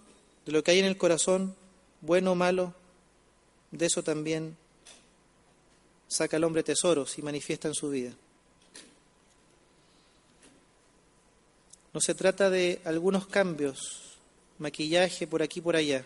de 0.47 0.53
lo 0.53 0.65
que 0.65 0.71
hay 0.71 0.79
en 0.79 0.87
el 0.87 0.97
corazón, 0.97 1.55
bueno 2.01 2.33
o 2.33 2.35
malo, 2.35 2.75
de 3.71 3.87
eso 3.87 4.03
también 4.03 4.57
saca 6.09 6.37
el 6.37 6.45
hombre 6.45 6.63
tesoros 6.63 7.19
y 7.19 7.23
manifiesta 7.23 7.69
en 7.69 7.75
su 7.75 7.91
vida. 7.91 8.13
No 11.93 12.01
se 12.01 12.15
trata 12.15 12.49
de 12.49 12.81
algunos 12.85 13.27
cambios, 13.27 14.19
maquillaje 14.59 15.27
por 15.27 15.43
aquí 15.43 15.61
y 15.61 15.63
por 15.63 15.77
allá. 15.77 16.05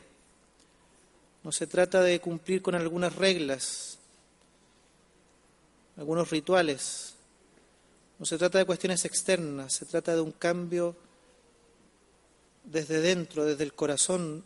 No 1.45 1.53
se 1.53 1.69
trata 1.69 2.03
de 2.03 2.21
cumplir 2.21 2.61
con 2.61 2.75
algunas 2.75 3.15
reglas, 3.15 3.99
algunos 5.97 6.31
rituales. 6.31 7.15
No 8.19 8.27
se 8.27 8.39
trata 8.39 8.59
de 8.59 8.65
cuestiones 8.65 9.05
externas, 9.05 9.75
se 9.75 9.85
trata 9.85 10.15
de 10.15 10.21
un 10.21 10.33
cambio 10.33 10.97
desde 12.65 13.01
dentro, 13.01 13.45
desde 13.45 13.65
el 13.65 13.75
corazón 13.75 14.45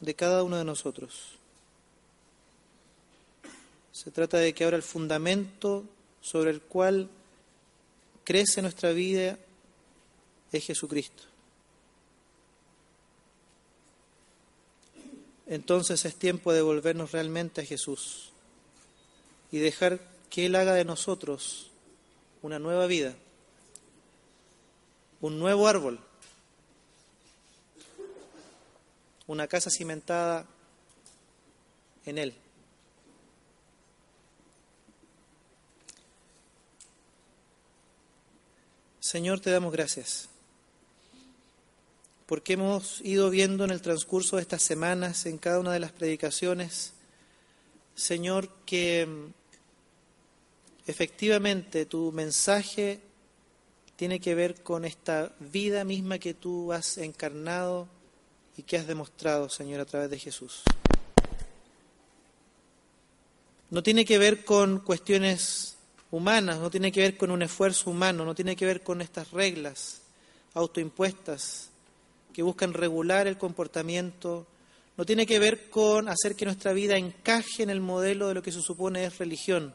de 0.00 0.14
cada 0.14 0.42
uno 0.42 0.56
de 0.56 0.64
nosotros. 0.64 1.36
Se 3.92 4.10
trata 4.10 4.38
de 4.38 4.54
que 4.54 4.64
ahora 4.64 4.76
el 4.76 4.82
fundamento 4.82 5.84
sobre 6.20 6.50
el 6.50 6.60
cual 6.60 7.08
crece 8.24 8.62
nuestra 8.62 8.90
vida 8.90 9.38
es 10.52 10.64
Jesucristo. 10.64 11.24
Entonces 15.46 16.04
es 16.04 16.14
tiempo 16.16 16.52
de 16.52 16.62
volvernos 16.62 17.12
realmente 17.12 17.60
a 17.60 17.64
Jesús 17.64 18.29
y 19.50 19.58
dejar 19.58 20.00
que 20.28 20.46
Él 20.46 20.54
haga 20.54 20.74
de 20.74 20.84
nosotros 20.84 21.70
una 22.42 22.58
nueva 22.58 22.86
vida, 22.86 23.14
un 25.20 25.38
nuevo 25.38 25.66
árbol, 25.66 26.00
una 29.26 29.46
casa 29.46 29.70
cimentada 29.70 30.46
en 32.06 32.18
Él. 32.18 32.34
Señor, 39.00 39.40
te 39.40 39.50
damos 39.50 39.72
gracias 39.72 40.30
porque 42.30 42.52
hemos 42.52 43.00
ido 43.00 43.28
viendo 43.28 43.64
en 43.64 43.72
el 43.72 43.82
transcurso 43.82 44.36
de 44.36 44.42
estas 44.42 44.62
semanas, 44.62 45.26
en 45.26 45.36
cada 45.36 45.58
una 45.58 45.72
de 45.72 45.80
las 45.80 45.90
predicaciones, 45.90 46.92
Señor, 47.96 48.48
que 48.64 49.32
efectivamente 50.86 51.86
tu 51.86 52.12
mensaje 52.12 53.00
tiene 53.96 54.20
que 54.20 54.34
ver 54.34 54.62
con 54.62 54.84
esta 54.84 55.32
vida 55.40 55.84
misma 55.84 56.18
que 56.18 56.34
tú 56.34 56.72
has 56.72 56.98
encarnado 56.98 57.86
y 58.56 58.62
que 58.62 58.78
has 58.78 58.86
demostrado, 58.86 59.48
Señor, 59.48 59.80
a 59.80 59.84
través 59.84 60.10
de 60.10 60.18
Jesús. 60.18 60.62
No 63.70 63.82
tiene 63.82 64.04
que 64.04 64.18
ver 64.18 64.44
con 64.44 64.80
cuestiones 64.80 65.76
humanas, 66.10 66.58
no 66.58 66.70
tiene 66.70 66.90
que 66.90 67.00
ver 67.00 67.16
con 67.16 67.30
un 67.30 67.42
esfuerzo 67.42 67.90
humano, 67.90 68.24
no 68.24 68.34
tiene 68.34 68.56
que 68.56 68.66
ver 68.66 68.82
con 68.82 69.00
estas 69.00 69.30
reglas 69.30 70.00
autoimpuestas 70.54 71.70
que 72.32 72.42
buscan 72.42 72.72
regular 72.72 73.26
el 73.26 73.38
comportamiento, 73.38 74.46
no 74.96 75.06
tiene 75.06 75.26
que 75.26 75.38
ver 75.38 75.70
con 75.70 76.08
hacer 76.08 76.36
que 76.36 76.44
nuestra 76.44 76.72
vida 76.72 76.96
encaje 76.96 77.62
en 77.62 77.70
el 77.70 77.80
modelo 77.80 78.28
de 78.28 78.34
lo 78.34 78.42
que 78.42 78.52
se 78.52 78.62
supone 78.62 79.04
es 79.04 79.18
religión. 79.18 79.74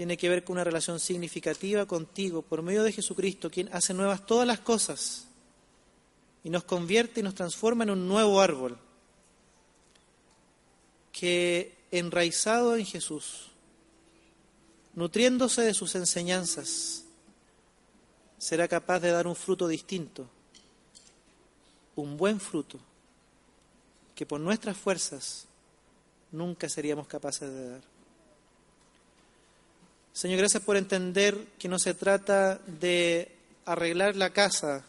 Tiene 0.00 0.16
que 0.16 0.30
ver 0.30 0.44
con 0.44 0.54
una 0.54 0.64
relación 0.64 0.98
significativa 0.98 1.84
contigo 1.84 2.40
por 2.40 2.62
medio 2.62 2.82
de 2.82 2.90
Jesucristo, 2.90 3.50
quien 3.50 3.68
hace 3.70 3.92
nuevas 3.92 4.24
todas 4.24 4.46
las 4.46 4.60
cosas 4.60 5.26
y 6.42 6.48
nos 6.48 6.64
convierte 6.64 7.20
y 7.20 7.22
nos 7.22 7.34
transforma 7.34 7.84
en 7.84 7.90
un 7.90 8.08
nuevo 8.08 8.40
árbol 8.40 8.78
que 11.12 11.76
enraizado 11.90 12.76
en 12.76 12.86
Jesús, 12.86 13.50
nutriéndose 14.94 15.60
de 15.60 15.74
sus 15.74 15.94
enseñanzas, 15.94 17.04
será 18.38 18.68
capaz 18.68 19.00
de 19.00 19.10
dar 19.10 19.26
un 19.26 19.36
fruto 19.36 19.68
distinto 19.68 20.26
un 21.94 22.16
buen 22.16 22.40
fruto 22.40 22.78
que 24.14 24.24
por 24.24 24.40
nuestras 24.40 24.78
fuerzas 24.78 25.44
nunca 26.32 26.70
seríamos 26.70 27.06
capaces 27.06 27.52
de 27.52 27.68
dar. 27.68 27.99
Señor, 30.12 30.38
gracias 30.38 30.62
por 30.62 30.76
entender 30.76 31.36
que 31.58 31.68
no 31.68 31.78
se 31.78 31.94
trata 31.94 32.60
de 32.66 33.30
arreglar 33.64 34.16
la 34.16 34.30
casa, 34.30 34.84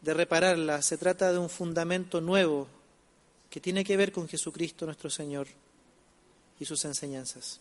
de 0.00 0.14
repararla, 0.14 0.82
se 0.82 0.96
trata 0.96 1.32
de 1.32 1.38
un 1.38 1.50
fundamento 1.50 2.20
nuevo 2.20 2.68
que 3.50 3.60
tiene 3.60 3.84
que 3.84 3.96
ver 3.96 4.12
con 4.12 4.28
Jesucristo 4.28 4.86
nuestro 4.86 5.10
Señor 5.10 5.48
y 6.58 6.64
sus 6.64 6.84
enseñanzas. 6.84 7.60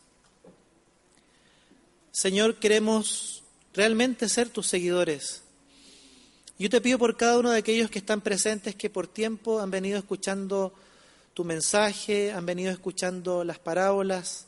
Señor, 2.12 2.56
queremos 2.56 3.44
realmente 3.74 4.30
ser 4.30 4.50
tus 4.50 4.68
seguidores 4.68 5.44
yo 6.60 6.70
te 6.70 6.82
pido 6.82 7.00
por 7.00 7.16
cada 7.16 7.40
uno 7.40 7.52
de 7.52 7.60
aquellos 7.60 7.90
que 7.90 8.00
están 8.00 8.20
presentes 8.20 8.76
que 8.76 8.90
por 8.90 9.08
tiempo 9.08 9.62
han 9.62 9.72
venido 9.72 9.98
escuchando 9.98 10.74
tu 11.34 11.46
mensaje, 11.46 12.34
han 12.34 12.46
venido 12.46 12.70
escuchando 12.70 13.46
las 13.46 13.60
parábolas, 13.60 14.46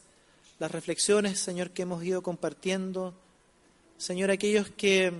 las 0.62 0.70
reflexiones, 0.70 1.40
Señor, 1.40 1.72
que 1.72 1.82
hemos 1.82 2.04
ido 2.04 2.22
compartiendo. 2.22 3.16
Señor, 3.98 4.30
aquellos 4.30 4.70
que 4.70 5.12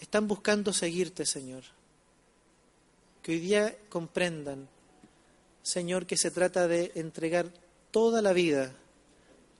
están 0.00 0.26
buscando 0.26 0.72
seguirte, 0.72 1.26
Señor. 1.26 1.64
Que 3.22 3.32
hoy 3.32 3.40
día 3.40 3.76
comprendan, 3.90 4.70
Señor, 5.62 6.06
que 6.06 6.16
se 6.16 6.30
trata 6.30 6.66
de 6.66 6.92
entregar 6.94 7.52
toda 7.90 8.22
la 8.22 8.32
vida, 8.32 8.72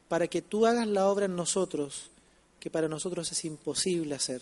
para 0.09 0.27
que 0.27 0.41
tú 0.41 0.65
hagas 0.65 0.87
la 0.87 1.07
obra 1.07 1.27
en 1.27 1.37
nosotros 1.37 2.11
que 2.59 2.71
para 2.71 2.89
nosotros 2.89 3.31
es 3.31 3.45
imposible 3.45 4.15
hacer. 4.15 4.41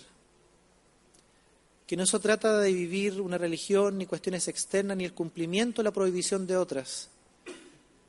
Que 1.88 1.96
no 1.96 2.06
se 2.06 2.20
trata 2.20 2.56
de 2.60 2.72
vivir 2.72 3.20
una 3.20 3.36
religión, 3.36 3.98
ni 3.98 4.06
cuestiones 4.06 4.46
externas, 4.46 4.96
ni 4.96 5.04
el 5.04 5.12
cumplimiento 5.12 5.82
de 5.82 5.86
la 5.86 5.92
prohibición 5.92 6.46
de 6.46 6.56
otras. 6.56 7.10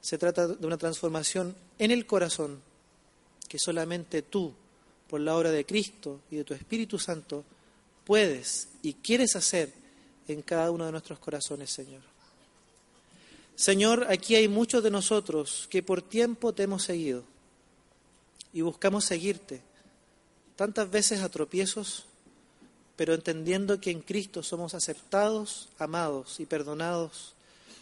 Se 0.01 0.17
trata 0.17 0.47
de 0.47 0.65
una 0.65 0.77
transformación 0.77 1.55
en 1.77 1.91
el 1.91 2.05
corazón 2.05 2.61
que 3.47 3.59
solamente 3.59 4.21
tú, 4.21 4.53
por 5.09 5.19
la 5.19 5.35
obra 5.35 5.51
de 5.51 5.65
Cristo 5.65 6.21
y 6.29 6.37
de 6.37 6.43
tu 6.43 6.53
Espíritu 6.53 6.99
Santo, 6.99 7.43
puedes 8.05 8.69
y 8.81 8.93
quieres 8.93 9.35
hacer 9.35 9.73
en 10.27 10.41
cada 10.41 10.71
uno 10.71 10.85
de 10.85 10.91
nuestros 10.91 11.19
corazones, 11.19 11.71
Señor. 11.71 12.01
Señor, 13.55 14.07
aquí 14.09 14.35
hay 14.35 14.47
muchos 14.47 14.83
de 14.83 14.91
nosotros 14.91 15.67
que 15.69 15.83
por 15.83 16.01
tiempo 16.01 16.53
te 16.53 16.63
hemos 16.63 16.83
seguido 16.83 17.23
y 18.53 18.61
buscamos 18.61 19.03
seguirte, 19.05 19.61
tantas 20.55 20.89
veces 20.89 21.21
a 21.21 21.29
tropiezos, 21.29 22.05
pero 22.95 23.13
entendiendo 23.13 23.81
que 23.81 23.91
en 23.91 24.01
Cristo 24.01 24.43
somos 24.43 24.73
aceptados, 24.75 25.69
amados 25.77 26.39
y 26.39 26.45
perdonados, 26.45 27.33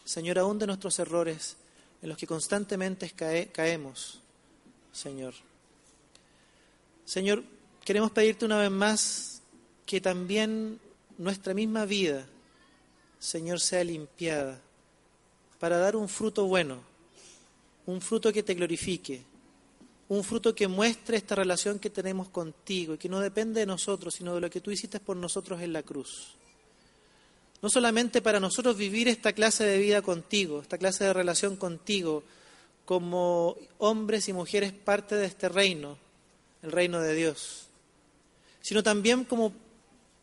Señor, 0.03 0.39
aún 0.39 0.57
de 0.57 0.67
nuestros 0.67 0.97
errores 0.99 1.57
en 2.01 2.09
los 2.09 2.17
que 2.17 2.27
constantemente 2.27 3.09
caemos, 3.11 4.19
Señor. 4.91 5.33
Señor, 7.05 7.43
queremos 7.83 8.11
pedirte 8.11 8.45
una 8.45 8.57
vez 8.57 8.71
más 8.71 9.41
que 9.85 10.01
también 10.01 10.79
nuestra 11.17 11.53
misma 11.53 11.85
vida, 11.85 12.27
Señor, 13.19 13.59
sea 13.59 13.83
limpiada 13.83 14.61
para 15.59 15.77
dar 15.77 15.95
un 15.95 16.07
fruto 16.07 16.45
bueno, 16.45 16.81
un 17.85 18.01
fruto 18.01 18.31
que 18.31 18.43
te 18.43 18.53
glorifique, 18.53 19.23
un 20.09 20.23
fruto 20.23 20.53
que 20.53 20.67
muestre 20.67 21.17
esta 21.17 21.35
relación 21.35 21.79
que 21.79 21.89
tenemos 21.89 22.29
contigo 22.29 22.93
y 22.93 22.97
que 22.97 23.09
no 23.09 23.19
depende 23.19 23.61
de 23.61 23.65
nosotros, 23.65 24.13
sino 24.13 24.35
de 24.35 24.41
lo 24.41 24.49
que 24.49 24.61
tú 24.61 24.71
hiciste 24.71 24.99
por 24.99 25.17
nosotros 25.17 25.61
en 25.61 25.73
la 25.73 25.83
cruz. 25.83 26.36
No 27.61 27.69
solamente 27.69 28.21
para 28.21 28.39
nosotros 28.39 28.77
vivir 28.77 29.07
esta 29.07 29.33
clase 29.33 29.63
de 29.63 29.79
vida 29.79 30.01
contigo, 30.01 30.61
esta 30.61 30.77
clase 30.77 31.05
de 31.05 31.13
relación 31.13 31.55
contigo, 31.55 32.23
como 32.85 33.57
hombres 33.79 34.29
y 34.29 34.33
mujeres 34.33 34.71
parte 34.71 35.15
de 35.15 35.25
este 35.25 35.49
reino, 35.49 35.97
el 36.61 36.71
reino 36.71 37.01
de 37.01 37.15
Dios, 37.15 37.67
sino 38.61 38.83
también 38.83 39.25
como 39.25 39.53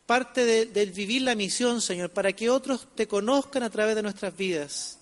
parte 0.05 0.65
del 0.65 0.91
vivir 0.91 1.23
la 1.23 1.35
misión, 1.35 1.81
Señor, 1.81 2.11
para 2.11 2.33
que 2.33 2.49
otros 2.49 2.87
te 2.95 3.07
conozcan 3.07 3.63
a 3.63 3.69
través 3.69 3.95
de 3.95 4.03
nuestras 4.03 4.35
vidas, 4.35 4.99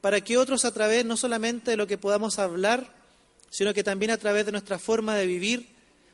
para 0.00 0.20
que 0.20 0.38
otros 0.38 0.64
a 0.64 0.72
través 0.72 1.04
no 1.04 1.16
solamente 1.16 1.72
de 1.72 1.76
lo 1.76 1.86
que 1.86 1.98
podamos 1.98 2.38
hablar, 2.38 2.92
sino 3.50 3.74
que 3.74 3.84
también 3.84 4.10
a 4.10 4.18
través 4.18 4.46
de 4.46 4.52
nuestra 4.52 4.78
forma 4.78 5.14
de 5.14 5.26
vivir, 5.26 5.68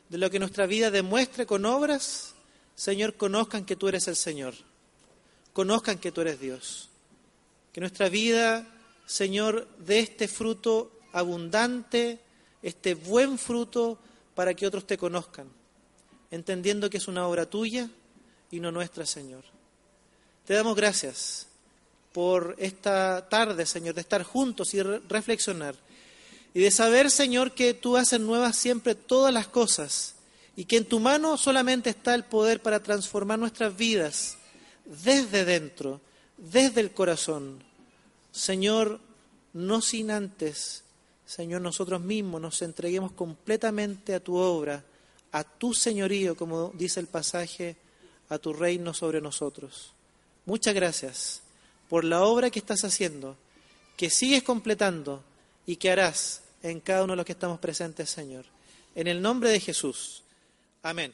de 0.09 0.17
lo 0.17 0.29
que 0.29 0.39
nuestra 0.39 0.65
vida 0.65 0.91
demuestre 0.91 1.45
con 1.45 1.65
obras, 1.65 2.33
Señor, 2.75 3.15
conozcan 3.15 3.65
que 3.65 3.75
tú 3.75 3.87
eres 3.87 4.07
el 4.07 4.15
Señor, 4.15 4.53
conozcan 5.57 5.97
que 5.97 6.11
tú 6.11 6.21
eres 6.21 6.39
Dios. 6.39 6.87
Que 7.73 7.81
nuestra 7.81 8.09
vida, 8.09 8.67
Señor, 9.07 9.67
dé 9.79 9.97
este 9.97 10.27
fruto 10.27 10.91
abundante, 11.13 12.19
este 12.61 12.93
buen 12.93 13.39
fruto 13.39 13.97
para 14.35 14.53
que 14.53 14.67
otros 14.67 14.85
te 14.85 14.99
conozcan, 14.99 15.47
entendiendo 16.29 16.91
que 16.91 16.97
es 16.97 17.07
una 17.07 17.27
obra 17.27 17.49
tuya 17.49 17.89
y 18.51 18.59
no 18.59 18.71
nuestra, 18.71 19.03
Señor. 19.07 19.45
Te 20.45 20.53
damos 20.53 20.75
gracias 20.75 21.47
por 22.13 22.55
esta 22.59 23.27
tarde, 23.27 23.65
Señor, 23.65 23.95
de 23.95 24.01
estar 24.01 24.21
juntos 24.21 24.75
y 24.75 24.83
reflexionar. 24.83 25.73
Y 26.53 26.59
de 26.59 26.69
saber, 26.69 27.09
Señor, 27.09 27.53
que 27.53 27.73
tú 27.73 27.97
haces 27.97 28.19
nuevas 28.19 28.55
siempre 28.55 28.93
todas 28.93 29.33
las 29.33 29.47
cosas 29.47 30.13
y 30.55 30.65
que 30.65 30.77
en 30.77 30.85
tu 30.85 30.99
mano 30.99 31.35
solamente 31.35 31.89
está 31.89 32.13
el 32.13 32.25
poder 32.25 32.61
para 32.61 32.83
transformar 32.83 33.39
nuestras 33.39 33.75
vidas 33.75 34.37
desde 34.87 35.45
dentro, 35.45 36.01
desde 36.37 36.81
el 36.81 36.91
corazón. 36.91 37.63
Señor, 38.31 38.99
no 39.53 39.81
sin 39.81 40.11
antes 40.11 40.83
Señor, 41.27 41.59
nosotros 41.61 41.99
mismos 41.99 42.39
nos 42.39 42.61
entreguemos 42.61 43.11
completamente 43.11 44.15
a 44.15 44.21
tu 44.21 44.37
obra, 44.37 44.81
a 45.33 45.43
tu 45.43 45.73
señorío, 45.73 46.37
como 46.37 46.71
dice 46.73 47.01
el 47.01 47.07
pasaje, 47.07 47.75
a 48.29 48.39
tu 48.39 48.53
reino 48.53 48.93
sobre 48.93 49.19
nosotros. 49.19 49.91
Muchas 50.45 50.73
gracias 50.73 51.41
por 51.89 52.05
la 52.05 52.23
obra 52.23 52.49
que 52.49 52.59
estás 52.59 52.85
haciendo, 52.85 53.35
que 53.97 54.09
sigues 54.09 54.41
completando 54.41 55.21
y 55.65 55.75
que 55.75 55.91
harás 55.91 56.43
en 56.63 56.79
cada 56.79 57.03
uno 57.03 57.11
de 57.11 57.17
los 57.17 57.25
que 57.25 57.33
estamos 57.33 57.59
presentes, 57.59 58.09
Señor. 58.09 58.45
En 58.95 59.07
el 59.07 59.21
nombre 59.21 59.49
de 59.49 59.59
Jesús. 59.59 60.23
Amén. 60.81 61.13